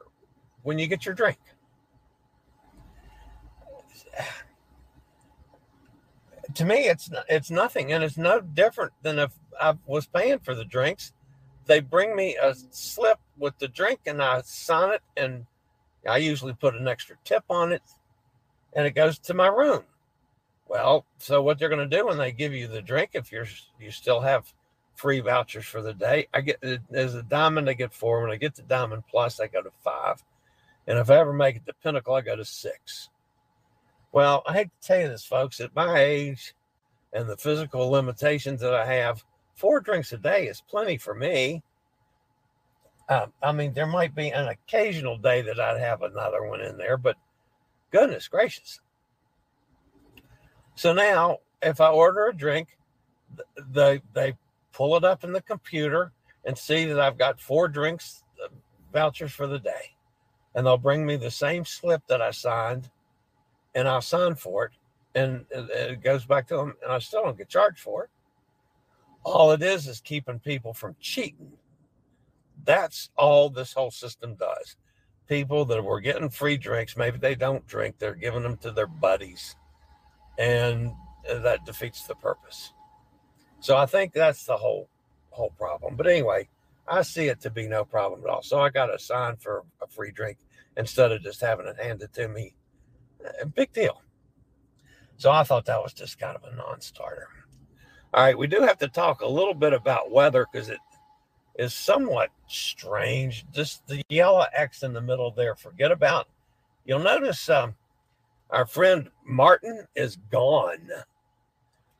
when 0.63 0.79
you 0.79 0.87
get 0.87 1.05
your 1.05 1.15
drink. 1.15 1.37
to 6.55 6.65
me, 6.65 6.87
it's 6.87 7.09
it's 7.29 7.51
nothing, 7.51 7.91
and 7.91 8.03
it's 8.03 8.17
no 8.17 8.41
different 8.41 8.93
than 9.03 9.19
if 9.19 9.31
I 9.59 9.75
was 9.85 10.07
paying 10.07 10.39
for 10.39 10.55
the 10.55 10.65
drinks. 10.65 11.13
They 11.65 11.81
bring 11.81 12.15
me 12.15 12.35
a 12.41 12.55
slip 12.71 13.19
with 13.37 13.57
the 13.59 13.67
drink, 13.67 14.01
and 14.05 14.21
I 14.21 14.41
sign 14.41 14.93
it, 14.93 15.01
and 15.15 15.45
I 16.07 16.17
usually 16.17 16.53
put 16.53 16.75
an 16.75 16.87
extra 16.87 17.17
tip 17.23 17.43
on 17.49 17.71
it, 17.73 17.83
and 18.73 18.87
it 18.87 18.95
goes 18.95 19.19
to 19.19 19.33
my 19.33 19.47
room. 19.47 19.83
Well, 20.67 21.05
so 21.17 21.41
what 21.41 21.59
they're 21.59 21.69
going 21.69 21.89
to 21.89 21.97
do 21.97 22.07
when 22.07 22.17
they 22.17 22.31
give 22.31 22.53
you 22.53 22.67
the 22.67 22.81
drink, 22.81 23.11
if 23.13 23.31
you're 23.31 23.47
you 23.79 23.91
still 23.91 24.21
have 24.21 24.51
free 24.97 25.21
vouchers 25.21 25.65
for 25.65 25.81
the 25.81 25.93
day, 25.93 26.27
I 26.33 26.41
get 26.41 26.61
there's 26.89 27.15
a 27.15 27.23
diamond, 27.23 27.69
I 27.69 27.73
get 27.73 27.93
four. 27.93 28.21
When 28.21 28.31
I 28.31 28.35
get 28.35 28.55
the 28.55 28.63
diamond 28.63 29.03
plus, 29.09 29.39
I 29.39 29.47
go 29.47 29.61
to 29.61 29.71
five, 29.83 30.23
and 30.85 30.97
if 30.97 31.09
I 31.09 31.17
ever 31.17 31.31
make 31.31 31.55
it 31.55 31.65
to 31.67 31.73
pinnacle, 31.73 32.15
I 32.15 32.21
go 32.21 32.35
to 32.35 32.43
six. 32.43 33.09
Well, 34.11 34.43
I 34.47 34.53
hate 34.53 34.69
to 34.81 34.87
tell 34.87 34.99
you 34.99 35.07
this, 35.07 35.23
folks, 35.23 35.61
at 35.61 35.75
my 35.75 35.99
age 35.99 36.55
and 37.13 37.29
the 37.29 37.37
physical 37.37 37.89
limitations 37.89 38.61
that 38.61 38.73
I 38.73 38.85
have, 38.85 39.23
four 39.55 39.79
drinks 39.79 40.11
a 40.11 40.17
day 40.17 40.47
is 40.47 40.61
plenty 40.61 40.97
for 40.97 41.13
me. 41.13 41.63
Um, 43.09 43.31
I 43.41 43.51
mean, 43.51 43.73
there 43.73 43.87
might 43.87 44.15
be 44.15 44.31
an 44.31 44.47
occasional 44.47 45.17
day 45.17 45.41
that 45.43 45.59
I'd 45.59 45.79
have 45.79 46.01
another 46.01 46.45
one 46.47 46.61
in 46.61 46.77
there, 46.77 46.97
but 46.97 47.15
goodness 47.91 48.27
gracious. 48.27 48.81
So 50.75 50.93
now, 50.93 51.37
if 51.61 51.79
I 51.79 51.89
order 51.89 52.27
a 52.27 52.35
drink, 52.35 52.77
they 53.71 54.01
they 54.13 54.35
pull 54.71 54.95
it 54.95 55.03
up 55.03 55.23
in 55.23 55.33
the 55.33 55.41
computer 55.41 56.11
and 56.45 56.57
see 56.57 56.85
that 56.85 56.99
I've 56.99 57.17
got 57.17 57.41
four 57.41 57.67
drinks 57.67 58.23
uh, 58.43 58.47
vouchers 58.93 59.31
for 59.31 59.47
the 59.47 59.59
day, 59.59 59.95
and 60.55 60.65
they'll 60.65 60.77
bring 60.77 61.05
me 61.05 61.15
the 61.15 61.31
same 61.31 61.65
slip 61.65 62.01
that 62.07 62.21
I 62.21 62.31
signed 62.31 62.89
and 63.77 63.87
I'll 63.87 64.01
sign 64.01 64.33
for 64.33 64.65
it, 64.65 64.71
and 65.13 65.45
it 65.51 66.01
goes 66.01 66.25
back 66.25 66.47
to 66.47 66.57
them, 66.57 66.73
and 66.81 66.91
I 66.91 66.97
still 66.97 67.21
don't 67.23 67.37
get 67.37 67.47
charged 67.47 67.79
for 67.79 68.05
it. 68.05 68.09
All 69.23 69.51
it 69.51 69.61
is 69.61 69.87
is 69.87 70.01
keeping 70.01 70.39
people 70.39 70.73
from 70.73 70.95
cheating. 70.99 71.51
That's 72.65 73.11
all 73.15 73.51
this 73.51 73.73
whole 73.73 73.91
system 73.91 74.33
does. 74.33 74.77
People 75.27 75.63
that 75.65 75.83
were 75.83 75.99
getting 75.99 76.29
free 76.29 76.57
drinks, 76.57 76.97
maybe 76.97 77.19
they 77.19 77.35
don't 77.35 77.67
drink, 77.67 77.99
they're 77.99 78.15
giving 78.15 78.41
them 78.41 78.57
to 78.57 78.71
their 78.71 78.87
buddies, 78.87 79.55
and 80.39 80.91
that 81.29 81.65
defeats 81.65 82.07
the 82.07 82.15
purpose. 82.15 82.73
So 83.59 83.75
I 83.75 83.85
think 83.85 84.13
that's 84.13 84.45
the 84.45 84.57
whole 84.57 84.89
whole 85.31 85.51
problem. 85.51 85.95
But 85.95 86.07
anyway, 86.07 86.47
I 86.87 87.01
see 87.01 87.27
it 87.27 87.39
to 87.41 87.49
be 87.49 87.67
no 87.67 87.83
problem 87.85 88.21
at 88.23 88.29
all. 88.29 88.41
So 88.41 88.59
I 88.59 88.69
got 88.69 88.93
a 88.93 88.97
sign 88.97 89.35
for 89.35 89.63
a 89.81 89.87
free 89.87 90.11
drink 90.11 90.37
instead 90.77 91.11
of 91.11 91.21
just 91.21 91.41
having 91.41 91.67
it 91.67 91.77
handed 91.79 92.13
to 92.13 92.27
me. 92.27 92.53
Big 93.55 93.73
deal. 93.73 94.01
So 95.17 95.31
I 95.31 95.43
thought 95.43 95.65
that 95.65 95.81
was 95.81 95.93
just 95.93 96.19
kind 96.19 96.35
of 96.35 96.43
a 96.43 96.55
non 96.55 96.79
starter. 96.79 97.27
All 98.13 98.23
right, 98.23 98.37
we 98.37 98.47
do 98.47 98.61
have 98.61 98.77
to 98.79 98.87
talk 98.87 99.21
a 99.21 99.27
little 99.27 99.53
bit 99.53 99.73
about 99.73 100.11
weather 100.11 100.45
because 100.51 100.69
it 100.69 100.79
is 101.59 101.73
somewhat 101.73 102.29
strange. 102.47 103.45
Just 103.51 103.85
the 103.87 104.01
yellow 104.09 104.45
X 104.55 104.83
in 104.83 104.93
the 104.93 105.01
middle 105.01 105.31
there, 105.31 105.55
forget 105.55 105.91
about. 105.91 106.27
You'll 106.85 106.99
notice 106.99 107.49
um, 107.49 107.75
our 108.49 108.65
friend 108.65 109.09
Martin 109.25 109.85
is 109.95 110.17
gone, 110.31 110.89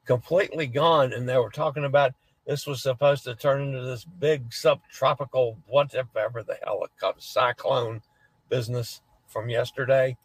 completely 0.08 0.66
gone. 0.66 1.14
And 1.14 1.30
they 1.30 1.38
were 1.38 1.52
talking 1.52 1.86
about 1.86 2.14
this 2.48 2.66
was 2.66 2.82
supposed 2.82 3.26
to 3.26 3.36
turn 3.36 3.62
into 3.62 3.82
this 3.82 4.06
big 4.06 4.52
subtropical, 4.54 5.58
whatever 5.68 6.44
the 6.44 6.58
hell 6.64 6.84
it 6.86 7.16
cyclone 7.20 8.02
business 8.50 9.02
from 9.28 9.50
yesterday. 9.50 10.16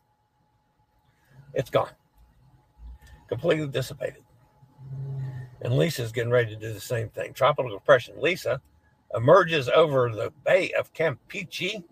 It's 1.53 1.69
gone, 1.69 1.91
completely 3.29 3.67
dissipated. 3.67 4.23
And 5.61 5.77
Lisa's 5.77 6.13
getting 6.13 6.31
ready 6.31 6.55
to 6.55 6.61
do 6.61 6.73
the 6.73 6.81
same 6.81 7.09
thing. 7.09 7.35
Tropical 7.35 7.71
depression 7.71 8.15
Lisa 8.21 8.61
emerges 9.15 9.69
over 9.69 10.11
the 10.11 10.33
Bay 10.45 10.73
of 10.79 10.95
Campeche. 10.95 11.83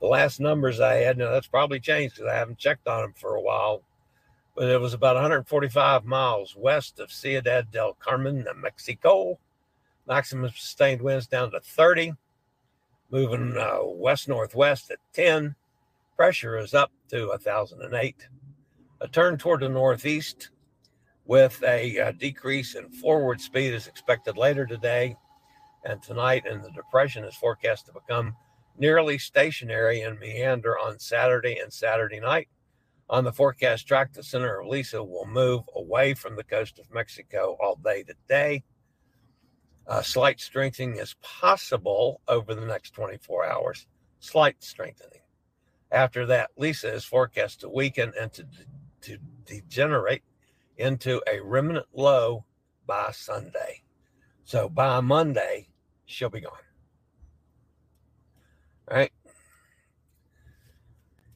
The 0.00 0.06
last 0.06 0.40
numbers 0.40 0.80
I 0.80 0.94
had, 0.96 1.18
now 1.18 1.30
that's 1.30 1.46
probably 1.46 1.80
changed 1.80 2.16
because 2.16 2.30
I 2.30 2.36
haven't 2.36 2.58
checked 2.58 2.86
on 2.86 3.02
them 3.02 3.14
for 3.16 3.36
a 3.36 3.40
while 3.40 3.82
but 4.58 4.68
it 4.68 4.80
was 4.80 4.92
about 4.92 5.14
145 5.14 6.04
miles 6.04 6.56
west 6.56 6.98
of 6.98 7.12
Ciudad 7.12 7.70
del 7.70 7.94
Carmen, 8.00 8.44
Mexico. 8.56 9.38
Maximum 10.08 10.50
sustained 10.50 11.00
winds 11.00 11.28
down 11.28 11.52
to 11.52 11.60
30, 11.60 12.14
moving 13.08 13.56
uh, 13.56 13.78
west 13.84 14.26
northwest 14.26 14.90
at 14.90 14.98
10. 15.12 15.54
Pressure 16.16 16.58
is 16.58 16.74
up 16.74 16.90
to 17.08 17.28
1008. 17.28 18.28
A 19.00 19.06
turn 19.06 19.38
toward 19.38 19.60
the 19.60 19.68
northeast 19.68 20.50
with 21.24 21.62
a, 21.62 21.96
a 21.96 22.08
uh, 22.08 22.12
decrease 22.18 22.74
in 22.74 22.88
forward 22.88 23.40
speed 23.40 23.72
is 23.72 23.86
expected 23.86 24.36
later 24.36 24.66
today 24.66 25.14
and 25.84 26.02
tonight, 26.02 26.46
and 26.50 26.64
the 26.64 26.70
depression 26.70 27.22
is 27.22 27.36
forecast 27.36 27.86
to 27.86 27.92
become 27.92 28.34
nearly 28.76 29.18
stationary 29.18 30.00
and 30.00 30.18
meander 30.18 30.76
on 30.80 30.98
Saturday 30.98 31.58
and 31.58 31.72
Saturday 31.72 32.18
night 32.18 32.48
on 33.10 33.24
the 33.24 33.32
forecast 33.32 33.86
track, 33.86 34.12
the 34.12 34.22
center 34.22 34.60
of 34.60 34.66
Lisa 34.66 35.02
will 35.02 35.26
move 35.26 35.62
away 35.74 36.14
from 36.14 36.36
the 36.36 36.44
coast 36.44 36.78
of 36.78 36.92
Mexico 36.92 37.56
all 37.60 37.76
day 37.76 38.02
today. 38.02 38.64
A 39.86 40.04
slight 40.04 40.40
strengthening 40.40 40.96
is 40.96 41.14
possible 41.22 42.20
over 42.28 42.54
the 42.54 42.66
next 42.66 42.90
24 42.90 43.46
hours. 43.46 43.86
Slight 44.20 44.62
strengthening. 44.62 45.20
After 45.90 46.26
that, 46.26 46.50
Lisa 46.58 46.92
is 46.92 47.04
forecast 47.04 47.60
to 47.60 47.70
weaken 47.70 48.12
and 48.20 48.30
to, 48.34 48.46
to 49.02 49.18
degenerate 49.46 50.22
into 50.76 51.22
a 51.26 51.40
remnant 51.40 51.86
low 51.94 52.44
by 52.86 53.10
Sunday. 53.12 53.82
So 54.44 54.68
by 54.68 55.00
Monday, 55.00 55.68
she'll 56.04 56.28
be 56.28 56.40
gone. 56.40 56.52
All 58.90 58.98
right 58.98 59.12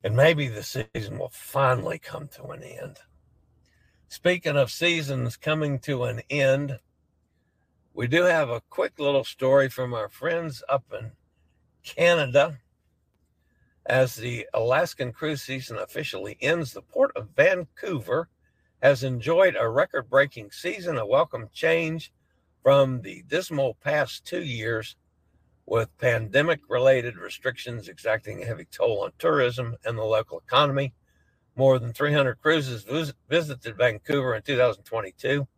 and 0.04 0.16
maybe 0.16 0.48
the 0.48 0.62
season 0.62 1.18
will 1.18 1.30
finally 1.32 1.98
come 1.98 2.28
to 2.28 2.44
an 2.46 2.62
end. 2.62 2.98
Speaking 4.08 4.56
of 4.56 4.70
seasons 4.70 5.36
coming 5.36 5.78
to 5.80 6.04
an 6.04 6.22
end, 6.28 6.78
we 7.94 8.06
do 8.06 8.24
have 8.24 8.50
a 8.50 8.62
quick 8.68 8.98
little 8.98 9.24
story 9.24 9.68
from 9.68 9.94
our 9.94 10.08
friends 10.08 10.62
up 10.68 10.84
in 10.98 11.12
Canada. 11.84 12.58
As 13.86 14.14
the 14.14 14.46
Alaskan 14.54 15.12
cruise 15.12 15.42
season 15.42 15.78
officially 15.78 16.36
ends, 16.40 16.72
the 16.72 16.82
port 16.82 17.16
of 17.16 17.30
Vancouver 17.36 18.28
has 18.82 19.04
enjoyed 19.04 19.56
a 19.58 19.68
record 19.68 20.10
breaking 20.10 20.50
season, 20.50 20.98
a 20.98 21.06
welcome 21.06 21.48
change 21.52 22.12
from 22.62 23.00
the 23.02 23.22
dismal 23.28 23.74
past 23.82 24.24
two 24.24 24.42
years 24.42 24.96
with 25.72 25.96
pandemic 25.96 26.60
related 26.68 27.16
restrictions 27.16 27.88
exacting 27.88 28.42
a 28.42 28.46
heavy 28.46 28.66
toll 28.70 29.04
on 29.04 29.12
tourism 29.18 29.74
and 29.86 29.96
the 29.96 30.02
local 30.04 30.38
economy. 30.38 30.92
More 31.56 31.78
than 31.78 31.94
300 31.94 32.42
cruises 32.42 32.84
visit, 32.84 33.16
visited 33.30 33.78
Vancouver 33.78 34.34
in 34.34 34.42
2022, 34.42 35.48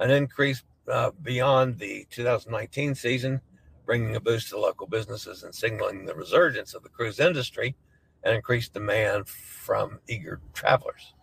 an 0.00 0.10
increase 0.10 0.64
uh, 0.90 1.12
beyond 1.22 1.78
the 1.78 2.04
2019 2.10 2.96
season, 2.96 3.40
bringing 3.86 4.16
a 4.16 4.20
boost 4.20 4.48
to 4.48 4.58
local 4.58 4.88
businesses 4.88 5.44
and 5.44 5.54
signaling 5.54 6.04
the 6.04 6.16
resurgence 6.16 6.74
of 6.74 6.82
the 6.82 6.88
cruise 6.88 7.20
industry 7.20 7.76
and 8.24 8.34
increased 8.34 8.74
demand 8.74 9.28
from 9.28 10.00
eager 10.08 10.40
travelers. 10.52 11.14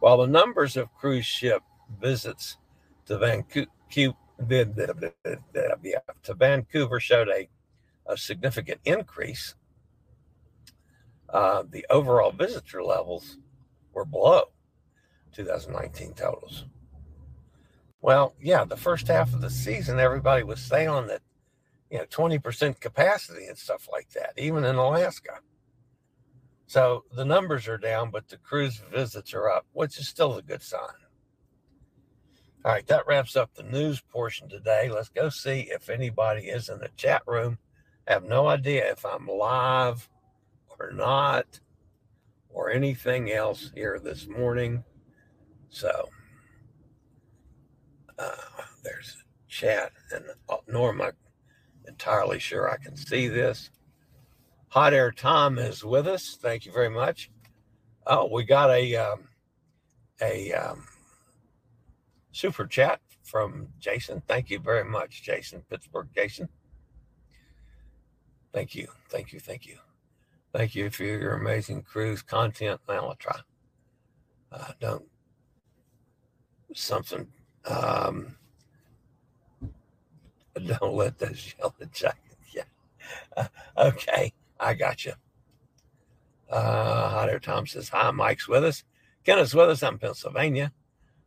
While 0.00 0.16
the 0.16 0.26
numbers 0.26 0.76
of 0.76 0.92
cruise 0.94 1.24
ship 1.26 1.62
visits 2.00 2.56
to 3.06 3.16
Vancouver, 3.16 3.70
to 6.24 6.34
Vancouver 6.34 6.98
showed 6.98 7.28
a 7.28 7.48
a 8.06 8.16
significant 8.16 8.80
increase, 8.84 9.54
uh, 11.28 11.64
the 11.68 11.86
overall 11.88 12.32
visitor 12.32 12.82
levels 12.82 13.38
were 13.92 14.04
below 14.04 14.44
2019 15.32 16.14
totals. 16.14 16.66
Well, 18.00 18.34
yeah, 18.40 18.64
the 18.64 18.76
first 18.76 19.08
half 19.08 19.32
of 19.32 19.40
the 19.40 19.50
season, 19.50 19.98
everybody 19.98 20.42
was 20.42 20.60
sailing 20.60 21.10
at 21.10 21.22
you 21.90 21.98
know 21.98 22.04
20% 22.06 22.80
capacity 22.80 23.46
and 23.46 23.56
stuff 23.56 23.88
like 23.90 24.10
that, 24.10 24.32
even 24.36 24.64
in 24.64 24.76
Alaska. 24.76 25.40
So 26.66 27.04
the 27.14 27.24
numbers 27.24 27.68
are 27.68 27.78
down, 27.78 28.10
but 28.10 28.28
the 28.28 28.38
cruise 28.38 28.82
visits 28.90 29.34
are 29.34 29.50
up, 29.50 29.66
which 29.72 29.98
is 29.98 30.08
still 30.08 30.36
a 30.36 30.42
good 30.42 30.62
sign. 30.62 30.80
All 32.64 32.72
right, 32.72 32.86
that 32.86 33.06
wraps 33.06 33.36
up 33.36 33.54
the 33.54 33.64
news 33.64 34.00
portion 34.00 34.48
today. 34.48 34.88
Let's 34.88 35.08
go 35.08 35.28
see 35.28 35.68
if 35.70 35.90
anybody 35.90 36.42
is 36.46 36.68
in 36.68 36.78
the 36.78 36.90
chat 36.96 37.22
room 37.26 37.58
Have 38.08 38.24
no 38.24 38.48
idea 38.48 38.90
if 38.90 39.04
I'm 39.06 39.26
live 39.26 40.08
or 40.78 40.92
not 40.92 41.60
or 42.48 42.70
anything 42.70 43.30
else 43.30 43.70
here 43.74 44.00
this 44.02 44.26
morning. 44.26 44.84
So 45.68 46.08
uh, 48.18 48.34
there's 48.82 49.24
chat, 49.48 49.92
and 50.12 50.24
uh, 50.48 50.56
nor 50.66 50.90
am 50.90 51.02
I 51.02 51.10
entirely 51.86 52.38
sure 52.38 52.70
I 52.70 52.76
can 52.76 52.96
see 52.96 53.28
this. 53.28 53.70
Hot 54.68 54.92
Air 54.94 55.12
Tom 55.12 55.58
is 55.58 55.84
with 55.84 56.06
us. 56.06 56.36
Thank 56.40 56.66
you 56.66 56.72
very 56.72 56.90
much. 56.90 57.30
Oh, 58.06 58.28
we 58.32 58.44
got 58.44 58.70
a 58.70 58.96
um, 58.96 59.28
a 60.20 60.52
um, 60.52 60.86
super 62.32 62.66
chat 62.66 63.00
from 63.22 63.68
Jason. 63.78 64.22
Thank 64.26 64.50
you 64.50 64.58
very 64.58 64.84
much, 64.84 65.22
Jason, 65.22 65.62
Pittsburgh 65.68 66.08
Jason. 66.14 66.48
Thank 68.52 68.74
you. 68.74 68.88
Thank 69.08 69.32
you. 69.32 69.40
Thank 69.40 69.66
you. 69.66 69.76
Thank 70.52 70.74
you 70.74 70.90
for 70.90 71.04
your 71.04 71.34
amazing 71.34 71.82
cruise 71.82 72.22
content. 72.22 72.80
Try. 72.86 73.40
Uh, 74.50 74.72
don't 74.80 75.04
something. 76.74 77.26
Um, 77.64 78.36
don't 80.54 80.94
let 80.94 81.18
those 81.18 81.54
yellow 81.58 81.74
jackets. 81.92 82.54
Yeah. 82.54 82.64
Uh, 83.36 83.46
okay. 83.78 84.32
I 84.60 84.74
got 84.74 85.04
you. 85.04 85.12
Uh, 86.50 87.26
there. 87.26 87.40
Tom 87.40 87.66
says, 87.66 87.88
Hi, 87.88 88.10
Mike's 88.10 88.46
with 88.46 88.64
us. 88.64 88.84
Kenneth's 89.24 89.54
with 89.54 89.70
us. 89.70 89.82
I'm 89.82 89.98
Pennsylvania. 89.98 90.72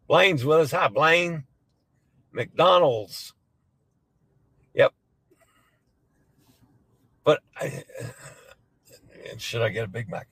Blaine's 0.08 0.46
with 0.46 0.60
us. 0.60 0.72
Hi, 0.72 0.88
Blaine. 0.88 1.46
McDonald's 2.32 3.34
But 7.26 7.42
I, 7.58 7.84
should 9.38 9.64
I 9.64 9.70
get 9.70 9.84
a 9.84 9.90
Big 9.90 10.10
Mac? 10.10 10.30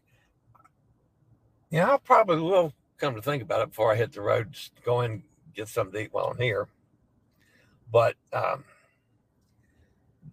Yeah, 1.69 1.91
I 1.91 1.97
probably 1.97 2.39
will 2.39 2.71
come 2.97 3.15
to 3.15 3.21
think 3.21 3.43
about 3.43 3.61
it 3.61 3.69
before 3.69 3.91
I 3.91 3.95
hit 3.95 4.13
the 4.13 4.21
road. 4.21 4.53
Just 4.53 4.71
go 4.85 5.01
and 5.01 5.23
get 5.53 5.67
something 5.67 5.93
to 5.93 6.01
eat 6.03 6.13
while 6.13 6.27
I'm 6.27 6.37
here. 6.37 6.69
But 7.91 8.15
um, 8.31 8.63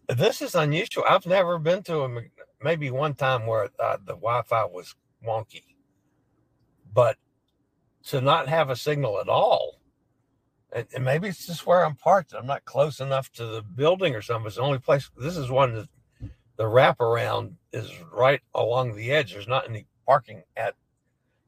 this 0.09 0.43
is 0.43 0.55
unusual. 0.55 1.05
I've 1.09 1.27
never 1.27 1.59
been 1.59 1.83
to 1.85 2.03
a 2.03 2.23
maybe 2.63 2.91
one 2.91 3.15
time 3.15 3.47
where 3.47 3.71
uh, 3.79 3.97
the 4.05 4.15
Wi-Fi 4.15 4.65
was 4.67 4.95
wonky, 5.27 5.63
but 6.93 7.17
to 8.05 8.21
not 8.21 8.49
have 8.49 8.71
a 8.71 8.77
signal 8.77 9.19
at 9.21 9.29
all, 9.29 9.81
and, 10.73 10.87
and 10.95 11.05
maybe 11.05 11.29
it's 11.29 11.47
just 11.47 11.67
where 11.67 11.85
I'm 11.85 11.97
parked. 11.97 12.35
I'm 12.35 12.47
not 12.47 12.65
close 12.65 13.01
enough 13.01 13.33
to 13.33 13.47
the 13.47 13.63
building 13.63 14.15
or 14.15 14.23
something. 14.23 14.47
It's 14.47 14.57
the 14.57 14.63
only 14.63 14.79
place. 14.79 15.11
This 15.17 15.37
is 15.37 15.51
one 15.51 15.75
that 15.75 15.89
the 16.61 16.67
wraparound 16.67 17.55
is 17.73 17.91
right 18.13 18.43
along 18.55 18.95
the 18.95 19.13
edge. 19.13 19.33
There's 19.33 19.49
not 19.49 19.67
any 19.67 19.87
parking 20.07 20.43
at, 20.59 20.75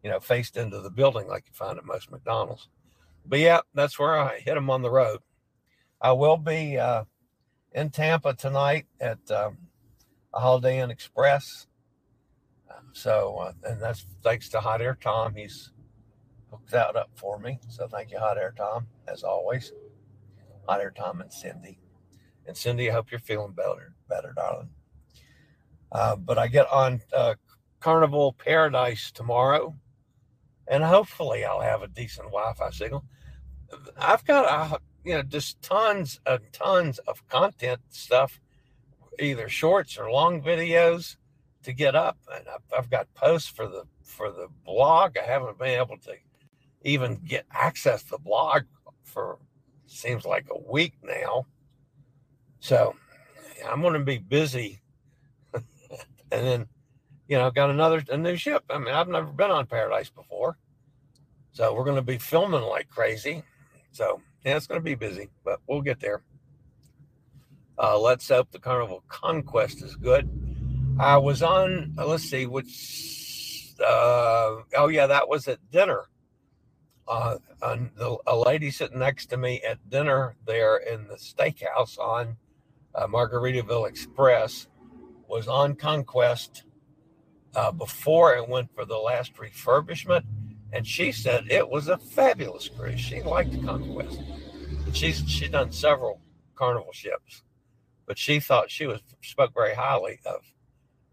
you 0.02 0.08
know, 0.08 0.18
faced 0.18 0.56
into 0.56 0.80
the 0.80 0.88
building 0.88 1.28
like 1.28 1.44
you 1.46 1.52
find 1.52 1.76
at 1.76 1.84
most 1.84 2.10
McDonald's. 2.10 2.70
But 3.26 3.40
yeah, 3.40 3.60
that's 3.74 3.98
where 3.98 4.18
I 4.18 4.38
hit 4.38 4.54
them 4.54 4.70
on 4.70 4.80
the 4.80 4.90
road. 4.90 5.18
I 6.00 6.12
will 6.12 6.38
be 6.38 6.78
uh, 6.78 7.04
in 7.72 7.90
Tampa 7.90 8.32
tonight 8.32 8.86
at 9.02 9.18
um, 9.30 9.58
a 10.32 10.40
Holiday 10.40 10.80
Inn 10.80 10.90
Express. 10.90 11.66
So, 12.94 13.36
uh, 13.36 13.52
and 13.68 13.82
that's 13.82 14.06
thanks 14.24 14.48
to 14.48 14.60
Hot 14.60 14.80
Air 14.80 14.96
Tom. 14.98 15.34
He's 15.34 15.72
hooked 16.50 16.70
that 16.70 16.96
up 16.96 17.10
for 17.16 17.38
me. 17.38 17.58
So, 17.68 17.86
thank 17.86 18.12
you, 18.12 18.18
Hot 18.18 18.38
Air 18.38 18.54
Tom, 18.56 18.86
as 19.06 19.24
always. 19.24 19.72
Hot 20.66 20.80
Air 20.80 20.94
Tom 20.96 21.20
and 21.20 21.30
Cindy. 21.30 21.78
And 22.46 22.56
Cindy, 22.56 22.88
I 22.90 22.94
hope 22.94 23.10
you're 23.10 23.20
feeling 23.20 23.52
better, 23.52 23.92
better, 24.08 24.32
darling. 24.34 24.70
Uh, 25.92 26.16
but 26.16 26.38
I 26.38 26.48
get 26.48 26.70
on 26.72 27.00
uh, 27.14 27.34
Carnival 27.80 28.32
Paradise 28.32 29.10
tomorrow, 29.12 29.74
and 30.66 30.82
hopefully 30.82 31.44
I'll 31.44 31.60
have 31.60 31.82
a 31.82 31.88
decent 31.88 32.28
Wi-Fi 32.28 32.70
signal. 32.70 33.04
I've 33.98 34.24
got 34.24 34.46
uh, 34.46 34.78
you 35.04 35.14
know 35.14 35.22
just 35.22 35.60
tons 35.62 36.20
and 36.26 36.40
tons 36.52 36.98
of 37.00 37.26
content 37.28 37.80
stuff, 37.90 38.40
either 39.18 39.48
shorts 39.48 39.98
or 39.98 40.10
long 40.10 40.42
videos 40.42 41.16
to 41.64 41.72
get 41.72 41.94
up, 41.94 42.18
and 42.34 42.44
I've, 42.48 42.78
I've 42.78 42.90
got 42.90 43.12
posts 43.14 43.48
for 43.48 43.66
the 43.66 43.84
for 44.02 44.30
the 44.30 44.48
blog. 44.64 45.16
I 45.18 45.24
haven't 45.24 45.58
been 45.58 45.78
able 45.80 45.98
to 45.98 46.14
even 46.82 47.16
get 47.16 47.46
access 47.52 48.02
to 48.04 48.10
the 48.10 48.18
blog 48.18 48.62
for 49.04 49.38
seems 49.86 50.24
like 50.24 50.46
a 50.50 50.70
week 50.70 50.94
now. 51.02 51.46
So 52.60 52.94
I'm 53.68 53.80
going 53.82 53.94
to 53.94 54.00
be 54.00 54.18
busy. 54.18 54.81
And 56.32 56.46
then, 56.46 56.66
you 57.28 57.36
know, 57.36 57.50
got 57.50 57.70
another 57.70 58.02
a 58.10 58.16
new 58.16 58.36
ship. 58.36 58.64
I 58.70 58.78
mean, 58.78 58.94
I've 58.94 59.08
never 59.08 59.26
been 59.26 59.50
on 59.50 59.66
Paradise 59.66 60.10
before. 60.10 60.56
So 61.52 61.74
we're 61.74 61.84
going 61.84 61.96
to 61.96 62.02
be 62.02 62.18
filming 62.18 62.62
like 62.62 62.88
crazy. 62.88 63.42
So 63.92 64.22
yeah, 64.44 64.56
it's 64.56 64.66
going 64.66 64.80
to 64.80 64.84
be 64.84 64.94
busy, 64.94 65.28
but 65.44 65.60
we'll 65.68 65.82
get 65.82 66.00
there. 66.00 66.22
Uh, 67.78 67.98
let's 67.98 68.28
hope 68.28 68.50
the 68.50 68.58
Carnival 68.58 69.04
Conquest 69.08 69.82
is 69.82 69.96
good. 69.96 70.28
I 70.98 71.16
was 71.16 71.42
on, 71.42 71.94
uh, 71.98 72.06
let's 72.06 72.24
see, 72.24 72.46
which, 72.46 73.74
uh, 73.80 74.62
oh 74.76 74.88
yeah, 74.88 75.06
that 75.06 75.28
was 75.28 75.48
at 75.48 75.58
dinner. 75.70 76.04
Uh, 77.08 77.38
the, 77.60 78.16
a 78.26 78.36
lady 78.36 78.70
sitting 78.70 78.98
next 78.98 79.26
to 79.26 79.36
me 79.36 79.60
at 79.68 79.78
dinner 79.90 80.36
there 80.46 80.76
in 80.78 81.06
the 81.08 81.14
steakhouse 81.14 81.98
on 81.98 82.36
uh, 82.94 83.06
Margaritaville 83.06 83.88
Express 83.88 84.68
was 85.32 85.48
on 85.48 85.74
Conquest 85.74 86.64
uh, 87.54 87.72
before 87.72 88.36
it 88.36 88.46
went 88.46 88.68
for 88.74 88.84
the 88.84 88.98
last 88.98 89.34
refurbishment. 89.36 90.24
And 90.74 90.86
she 90.86 91.10
said 91.10 91.46
it 91.50 91.68
was 91.68 91.88
a 91.88 91.96
fabulous 91.96 92.68
cruise. 92.68 93.00
She 93.00 93.22
liked 93.22 93.64
Conquest. 93.64 94.20
She's 94.92 95.22
she's 95.26 95.48
done 95.48 95.72
several 95.72 96.20
Carnival 96.54 96.92
ships, 96.92 97.42
but 98.06 98.18
she 98.18 98.40
thought 98.40 98.70
she 98.70 98.86
was 98.86 99.00
spoke 99.22 99.54
very 99.54 99.74
highly 99.74 100.20
of 100.26 100.40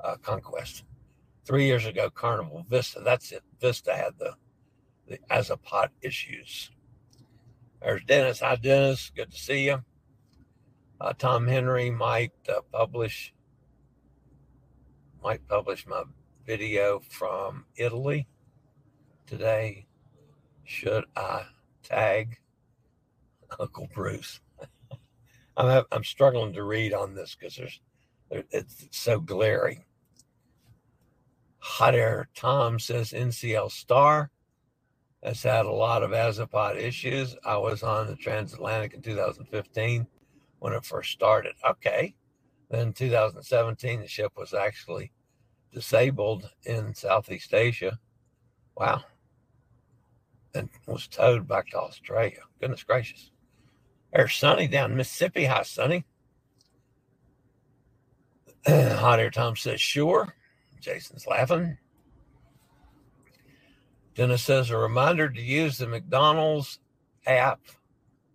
uh, 0.03 0.15
Conquest. 0.21 0.83
Three 1.45 1.65
years 1.65 1.85
ago, 1.85 2.09
Carnival 2.09 2.65
Vista. 2.69 2.99
That's 2.99 3.31
it. 3.31 3.43
Vista 3.61 3.95
had 3.95 4.13
the 4.17 4.33
the 5.07 5.17
Azipod 5.31 5.89
issues. 6.01 6.71
There's 7.81 8.03
Dennis. 8.03 8.41
Hi, 8.41 8.55
Dennis. 8.55 9.11
Good 9.15 9.31
to 9.31 9.37
see 9.37 9.65
you. 9.65 9.83
Uh, 10.99 11.13
Tom 11.17 11.47
Henry 11.47 11.89
might 11.89 12.33
uh, 12.49 12.61
publish 12.71 13.33
might 15.23 15.47
publish 15.47 15.85
my 15.87 16.03
video 16.45 16.99
from 17.09 17.65
Italy 17.75 18.27
today. 19.27 19.85
Should 20.63 21.05
I 21.15 21.43
tag 21.83 22.39
Uncle 23.59 23.89
Bruce? 23.93 24.39
I'm 25.57 25.83
I'm 25.91 26.03
struggling 26.03 26.53
to 26.53 26.63
read 26.63 26.93
on 26.93 27.15
this 27.15 27.35
because 27.35 27.55
there's 27.55 27.79
it's 28.29 28.87
so 28.91 29.19
glaring. 29.19 29.83
Hot 31.59 31.95
Air 31.95 32.29
Tom 32.35 32.79
says 32.79 33.11
NCL 33.11 33.71
Star 33.71 34.31
has 35.23 35.43
had 35.43 35.65
a 35.65 35.71
lot 35.71 36.03
of 36.03 36.11
Azipod 36.11 36.77
issues. 36.77 37.35
I 37.43 37.57
was 37.57 37.83
on 37.83 38.07
the 38.07 38.15
transatlantic 38.15 38.93
in 38.93 39.01
2015 39.01 40.07
when 40.59 40.73
it 40.73 40.85
first 40.85 41.11
started. 41.11 41.53
Okay. 41.67 42.15
Then 42.69 42.93
2017, 42.93 44.01
the 44.01 44.07
ship 44.07 44.33
was 44.37 44.53
actually 44.53 45.11
disabled 45.73 46.49
in 46.65 46.93
Southeast 46.93 47.53
Asia. 47.53 47.99
Wow. 48.75 49.03
And 50.53 50.69
was 50.87 51.07
towed 51.07 51.47
back 51.47 51.69
to 51.69 51.79
Australia. 51.79 52.41
Goodness 52.59 52.83
gracious. 52.83 53.31
There's 54.13 54.33
Sunny 54.33 54.67
down 54.67 54.95
Mississippi. 54.95 55.45
Hi, 55.45 55.63
Sunny. 55.63 56.05
Hot 58.67 59.19
Air 59.19 59.29
Tom 59.29 59.55
says, 59.55 59.81
sure. 59.81 60.35
Jason's 60.79 61.27
laughing. 61.27 61.77
Dennis 64.15 64.43
says, 64.43 64.69
a 64.69 64.77
reminder 64.77 65.29
to 65.29 65.41
use 65.41 65.77
the 65.77 65.87
McDonald's 65.87 66.79
app 67.25 67.61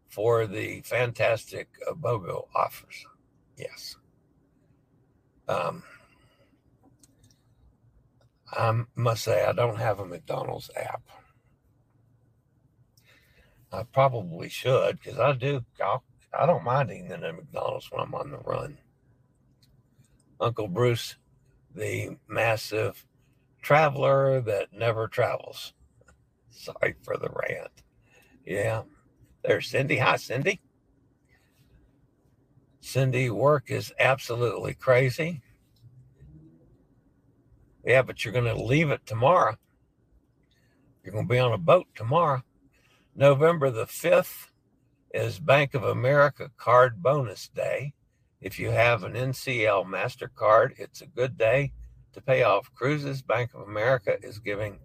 for 0.08 0.46
the 0.46 0.80
fantastic 0.82 1.68
BOGO 2.00 2.46
offers. 2.54 3.06
Yes. 3.56 3.96
Um, 5.48 5.82
I 8.52 8.84
must 8.94 9.24
say, 9.24 9.44
I 9.44 9.52
don't 9.52 9.78
have 9.78 10.00
a 10.00 10.06
McDonald's 10.06 10.70
app. 10.76 11.02
I 13.72 13.82
probably 13.82 14.48
should 14.48 15.00
because 15.00 15.18
I 15.18 15.32
do. 15.32 15.64
I'll, 15.82 16.04
I 16.32 16.46
do 16.46 16.52
not 16.52 16.64
mind 16.64 16.90
eating 16.90 17.10
at 17.10 17.20
McDonald's 17.20 17.90
when 17.90 18.02
I'm 18.02 18.14
on 18.14 18.30
the 18.30 18.38
run. 18.38 18.78
Uncle 20.40 20.68
Bruce, 20.68 21.16
the 21.74 22.16
massive 22.28 23.04
traveler 23.62 24.40
that 24.42 24.72
never 24.72 25.08
travels. 25.08 25.72
Sorry 26.50 26.94
for 27.02 27.16
the 27.16 27.30
rant. 27.30 27.82
Yeah. 28.46 28.82
There's 29.42 29.68
Cindy. 29.68 29.98
Hi, 29.98 30.16
Cindy. 30.16 30.60
Cindy, 32.84 33.30
work 33.30 33.70
is 33.70 33.94
absolutely 33.98 34.74
crazy. 34.74 35.40
Yeah, 37.82 38.02
but 38.02 38.22
you're 38.24 38.32
going 38.32 38.44
to 38.44 38.62
leave 38.62 38.90
it 38.90 39.06
tomorrow. 39.06 39.56
You're 41.02 41.14
going 41.14 41.26
to 41.26 41.32
be 41.32 41.38
on 41.38 41.52
a 41.52 41.58
boat 41.58 41.86
tomorrow. 41.94 42.42
November 43.16 43.70
the 43.70 43.86
5th 43.86 44.48
is 45.14 45.38
Bank 45.38 45.72
of 45.72 45.82
America 45.82 46.50
Card 46.58 47.02
Bonus 47.02 47.48
Day. 47.48 47.94
If 48.42 48.58
you 48.58 48.70
have 48.70 49.02
an 49.02 49.14
NCL 49.14 49.86
MasterCard, 49.86 50.78
it's 50.78 51.00
a 51.00 51.06
good 51.06 51.38
day 51.38 51.72
to 52.12 52.20
pay 52.20 52.42
off 52.42 52.70
cruises. 52.74 53.22
Bank 53.22 53.54
of 53.54 53.62
America 53.62 54.18
is 54.22 54.38
giving 54.38 54.78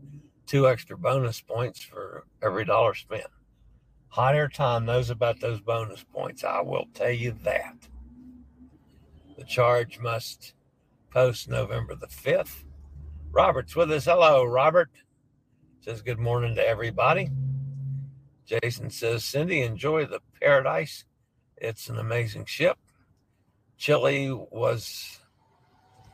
two 0.45 0.69
extra 0.69 0.97
bonus 0.97 1.41
points 1.41 1.83
for 1.83 2.25
every 2.41 2.63
dollar 2.63 2.95
spent. 2.95 3.27
Hot 4.10 4.36
Air 4.36 4.48
Tom 4.48 4.86
knows 4.86 5.12
about 5.12 5.39
those 5.39 5.62
bonus 5.62 6.04
points. 6.04 6.43
I 6.43 6.62
will 6.62 6.88
tell 6.95 7.12
you 7.12 7.36
that. 7.43 7.76
The 9.38 9.43
charge 9.43 10.00
must 10.00 10.54
post 11.12 11.48
November 11.48 11.93
the 11.95 12.08
5th. 12.08 12.63
Robert's 13.32 13.76
with 13.76 13.91
us. 13.91 14.06
Hello, 14.06 14.43
Robert. 14.43 14.89
Says 15.82 16.02
good 16.02 16.17
morning 16.17 16.56
to 16.56 16.67
everybody. 16.67 17.30
Jason 18.45 18.89
says, 18.89 19.24
Cindy, 19.24 19.62
enjoy 19.62 20.08
the 20.08 20.22
paradise. 20.41 21.06
It's 21.56 21.88
an 21.88 22.00
amazing 22.00 22.45
ship. 22.45 22.78
Chillie 23.78 24.32
was 24.32 25.19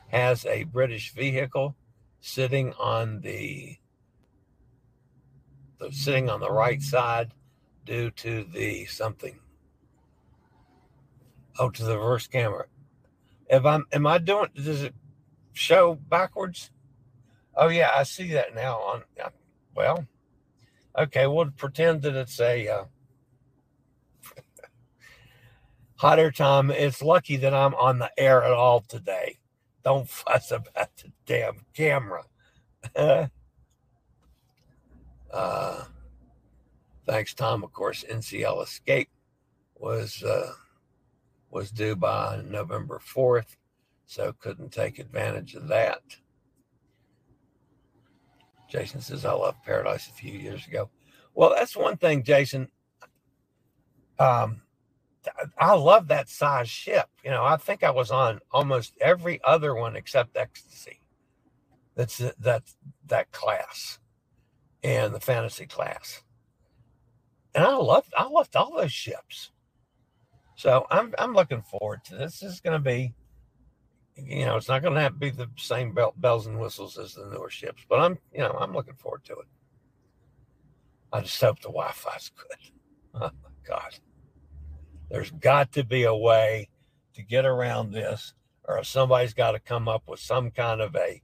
has 0.08 0.44
a 0.44 0.64
British 0.64 1.14
vehicle 1.14 1.74
sitting 2.20 2.74
on 2.74 3.22
the, 3.22 3.78
the 5.80 5.90
sitting 5.90 6.28
on 6.28 6.40
the 6.40 6.52
right 6.52 6.82
side 6.82 7.32
due 7.86 8.10
to 8.10 8.44
the 8.44 8.84
something. 8.86 9.38
Oh, 11.58 11.70
to 11.70 11.84
the 11.84 11.96
reverse 11.96 12.26
camera. 12.26 12.66
If 13.48 13.64
I'm, 13.64 13.86
am 13.92 14.06
I 14.06 14.18
doing? 14.18 14.48
Does 14.54 14.82
it 14.82 14.94
show 15.54 15.94
backwards? 15.94 16.70
Oh 17.56 17.68
yeah, 17.68 17.92
I 17.94 18.02
see 18.02 18.32
that 18.32 18.54
now. 18.54 18.76
On 18.76 19.02
well, 19.74 20.06
okay. 20.98 21.26
We'll 21.26 21.50
pretend 21.50 22.02
that 22.02 22.14
it's 22.14 22.38
a 22.40 22.68
uh, 22.68 22.84
hot 25.96 26.18
air 26.18 26.30
time. 26.30 26.70
It's 26.70 27.00
lucky 27.00 27.36
that 27.38 27.54
I'm 27.54 27.74
on 27.74 27.98
the 27.98 28.10
air 28.18 28.44
at 28.44 28.52
all 28.52 28.80
today. 28.80 29.38
Don't 29.84 30.08
fuss 30.08 30.50
about 30.50 30.96
the 30.96 31.12
damn 31.24 31.64
camera. 31.72 32.24
uh, 35.32 35.84
thanks, 37.06 37.34
Tom. 37.34 37.64
Of 37.64 37.72
course, 37.72 38.04
NCL 38.10 38.62
Escape 38.62 39.08
was 39.74 40.22
uh, 40.22 40.52
was 41.50 41.70
due 41.70 41.96
by 41.96 42.42
November 42.44 42.98
fourth, 42.98 43.56
so 44.06 44.32
couldn't 44.32 44.72
take 44.72 44.98
advantage 44.98 45.54
of 45.54 45.68
that. 45.68 46.02
Jason 48.68 49.00
says, 49.00 49.24
"I 49.24 49.32
left 49.32 49.64
Paradise 49.64 50.08
a 50.08 50.12
few 50.12 50.32
years 50.32 50.66
ago." 50.66 50.90
Well, 51.34 51.54
that's 51.54 51.76
one 51.76 51.96
thing, 51.96 52.22
Jason. 52.22 52.68
Um, 54.18 54.62
I 55.58 55.74
love 55.74 56.08
that 56.08 56.28
size 56.28 56.68
ship. 56.68 57.08
You 57.24 57.30
know, 57.30 57.44
I 57.44 57.56
think 57.56 57.82
I 57.82 57.90
was 57.90 58.10
on 58.10 58.40
almost 58.50 58.94
every 59.00 59.40
other 59.44 59.74
one 59.74 59.96
except 59.96 60.36
Ecstasy. 60.36 61.00
That's 61.94 62.18
that 62.18 62.62
that 63.06 63.32
class 63.32 63.98
and 64.82 65.14
the 65.14 65.20
fantasy 65.20 65.66
class. 65.66 66.22
And 67.56 67.64
I 67.64 67.74
loved 67.74 68.12
I 68.16 68.28
loved 68.28 68.54
all 68.54 68.76
those 68.76 68.92
ships. 68.92 69.50
So 70.56 70.86
I'm 70.90 71.14
I'm 71.18 71.32
looking 71.32 71.62
forward 71.62 72.04
to 72.04 72.14
this. 72.14 72.40
This 72.40 72.52
is 72.52 72.60
going 72.60 72.78
to 72.78 72.84
be, 72.84 73.14
you 74.14 74.44
know, 74.44 74.56
it's 74.56 74.68
not 74.68 74.82
going 74.82 74.94
to 74.94 75.00
have 75.00 75.14
to 75.14 75.18
be 75.18 75.30
the 75.30 75.48
same 75.56 75.94
bell, 75.94 76.12
bells 76.18 76.46
and 76.46 76.60
whistles 76.60 76.98
as 76.98 77.14
the 77.14 77.24
newer 77.24 77.48
ships, 77.48 77.82
but 77.88 77.98
I'm 77.98 78.18
you 78.32 78.40
know 78.40 78.54
I'm 78.60 78.74
looking 78.74 78.94
forward 78.94 79.24
to 79.24 79.32
it. 79.32 79.46
I 81.14 81.22
just 81.22 81.40
hope 81.40 81.60
the 81.60 81.68
Wi-Fi's 81.68 82.30
good. 82.36 82.58
Oh 83.18 83.30
God, 83.66 83.98
there's 85.10 85.30
got 85.30 85.72
to 85.72 85.84
be 85.84 86.02
a 86.02 86.14
way 86.14 86.68
to 87.14 87.22
get 87.22 87.46
around 87.46 87.90
this, 87.90 88.34
or 88.64 88.84
somebody's 88.84 89.32
got 89.32 89.52
to 89.52 89.58
come 89.58 89.88
up 89.88 90.02
with 90.06 90.20
some 90.20 90.50
kind 90.50 90.82
of 90.82 90.94
a 90.94 91.22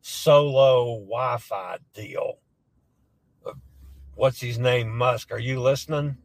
solo 0.00 0.98
Wi-Fi 1.00 1.76
deal. 1.92 2.38
What's 4.16 4.40
his 4.40 4.58
name, 4.58 4.96
Musk? 4.96 5.30
Are 5.30 5.38
you 5.38 5.60
listening? 5.60 6.16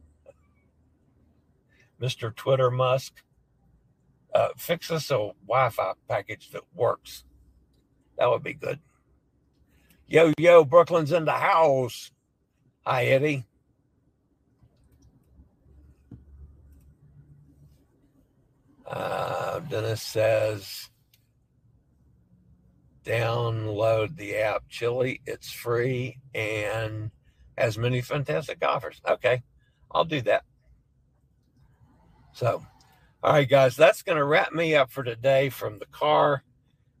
Mr. 2.00 2.34
Twitter 2.34 2.70
Musk, 2.70 3.22
uh, 4.34 4.48
fix 4.56 4.90
us 4.90 5.10
a 5.10 5.32
Wi 5.46 5.68
Fi 5.68 5.92
package 6.08 6.50
that 6.52 6.62
works. 6.74 7.24
That 8.16 8.30
would 8.30 8.42
be 8.42 8.54
good. 8.54 8.80
Yo, 10.06 10.32
yo, 10.38 10.64
Brooklyn's 10.64 11.12
in 11.12 11.26
the 11.26 11.32
house. 11.32 12.10
Hi, 12.86 13.04
Eddie. 13.04 13.44
Uh, 18.86 19.60
Dennis 19.60 20.00
says, 20.00 20.88
download 23.04 24.16
the 24.16 24.36
app 24.36 24.62
Chillie. 24.70 25.20
It's 25.26 25.50
free 25.52 26.18
and 26.34 27.10
has 27.58 27.78
many 27.78 28.00
fantastic 28.00 28.64
offers. 28.64 29.00
Okay, 29.08 29.42
I'll 29.90 30.04
do 30.04 30.20
that. 30.22 30.44
So, 32.32 32.64
all 33.22 33.32
right, 33.32 33.48
guys, 33.48 33.76
that's 33.76 34.02
going 34.02 34.18
to 34.18 34.24
wrap 34.24 34.52
me 34.52 34.74
up 34.74 34.90
for 34.90 35.02
today 35.02 35.50
from 35.50 35.78
the 35.78 35.86
car 35.86 36.42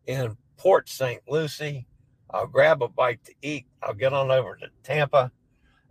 in 0.06 0.36
Port 0.56 0.88
St. 0.88 1.22
Lucie. 1.28 1.86
I'll 2.30 2.46
grab 2.46 2.82
a 2.82 2.88
bite 2.88 3.24
to 3.24 3.34
eat. 3.42 3.66
I'll 3.82 3.94
get 3.94 4.12
on 4.12 4.30
over 4.30 4.56
to 4.56 4.66
Tampa 4.82 5.30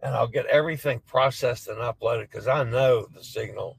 and 0.01 0.15
I'll 0.15 0.27
get 0.27 0.45
everything 0.47 1.01
processed 1.05 1.67
and 1.67 1.77
uploaded 1.77 2.29
because 2.31 2.47
I 2.47 2.63
know 2.63 3.07
the 3.15 3.23
signal 3.23 3.77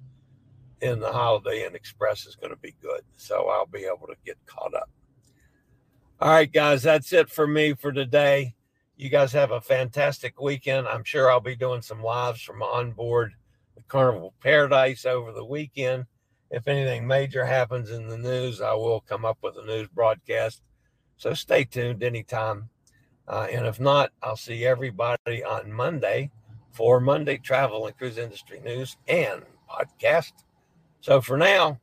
in 0.81 1.01
the 1.01 1.12
Holiday 1.12 1.64
Inn 1.64 1.75
Express 1.75 2.27
is 2.27 2.37
going 2.37 2.51
to 2.51 2.59
be 2.59 2.75
good. 2.81 3.03
So 3.16 3.49
I'll 3.49 3.66
be 3.66 3.85
able 3.85 4.07
to 4.09 4.16
get 4.25 4.37
caught 4.47 4.75
up. 4.75 4.90
All 6.21 6.31
right, 6.31 6.53
guys, 6.53 6.83
that's 6.83 7.12
it 7.12 7.29
for 7.29 7.47
me 7.47 7.75
for 7.75 7.92
today. 7.92 8.55
You 8.96 9.09
guys 9.09 9.33
have 9.33 9.50
a 9.50 9.61
fantastic 9.61 10.40
weekend. 10.40 10.87
I'm 10.87 11.05
sure 11.05 11.31
I'll 11.31 11.40
be 11.40 11.57
doing 11.57 11.83
some 11.83 12.02
lives 12.02 12.42
from 12.42 12.62
on 12.62 12.92
board 12.92 13.33
the 13.74 13.83
Carnival 13.85 14.35
Paradise 14.40 15.07
over 15.07 15.33
the 15.33 15.44
weekend. 15.44 16.05
If 16.50 16.68
anything 16.68 17.07
major 17.07 17.46
happens 17.46 17.90
in 17.90 18.09
the 18.09 18.18
news, 18.18 18.61
I 18.61 18.74
will 18.74 19.00
come 19.00 19.24
up 19.24 19.38
with 19.42 19.57
a 19.57 19.64
news 19.64 19.88
broadcast. 19.88 20.61
So 21.16 21.33
stay 21.33 21.64
tuned 21.64 22.02
anytime. 22.02 22.68
Uh, 23.26 23.46
and 23.50 23.66
if 23.66 23.81
not, 23.81 24.11
I'll 24.22 24.37
see 24.37 24.66
everybody 24.66 25.42
on 25.42 25.72
Monday 25.72 26.31
for 26.70 27.00
Monday 27.00 27.38
Travel 27.38 27.87
and 27.87 27.96
Cruise 27.96 28.18
Industry 28.18 28.61
News 28.61 28.98
and 29.09 29.42
podcast. 29.70 30.33
So 31.00 31.22
for 31.22 31.38
now, 31.38 31.81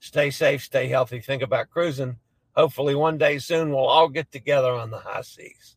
stay 0.00 0.30
safe, 0.30 0.62
stay 0.62 0.88
healthy, 0.88 1.20
think 1.20 1.42
about 1.42 1.70
cruising. 1.70 2.18
Hopefully, 2.54 2.94
one 2.94 3.16
day 3.16 3.38
soon, 3.38 3.70
we'll 3.70 3.86
all 3.86 4.08
get 4.08 4.30
together 4.30 4.72
on 4.72 4.90
the 4.90 4.98
high 4.98 5.22
seas. 5.22 5.76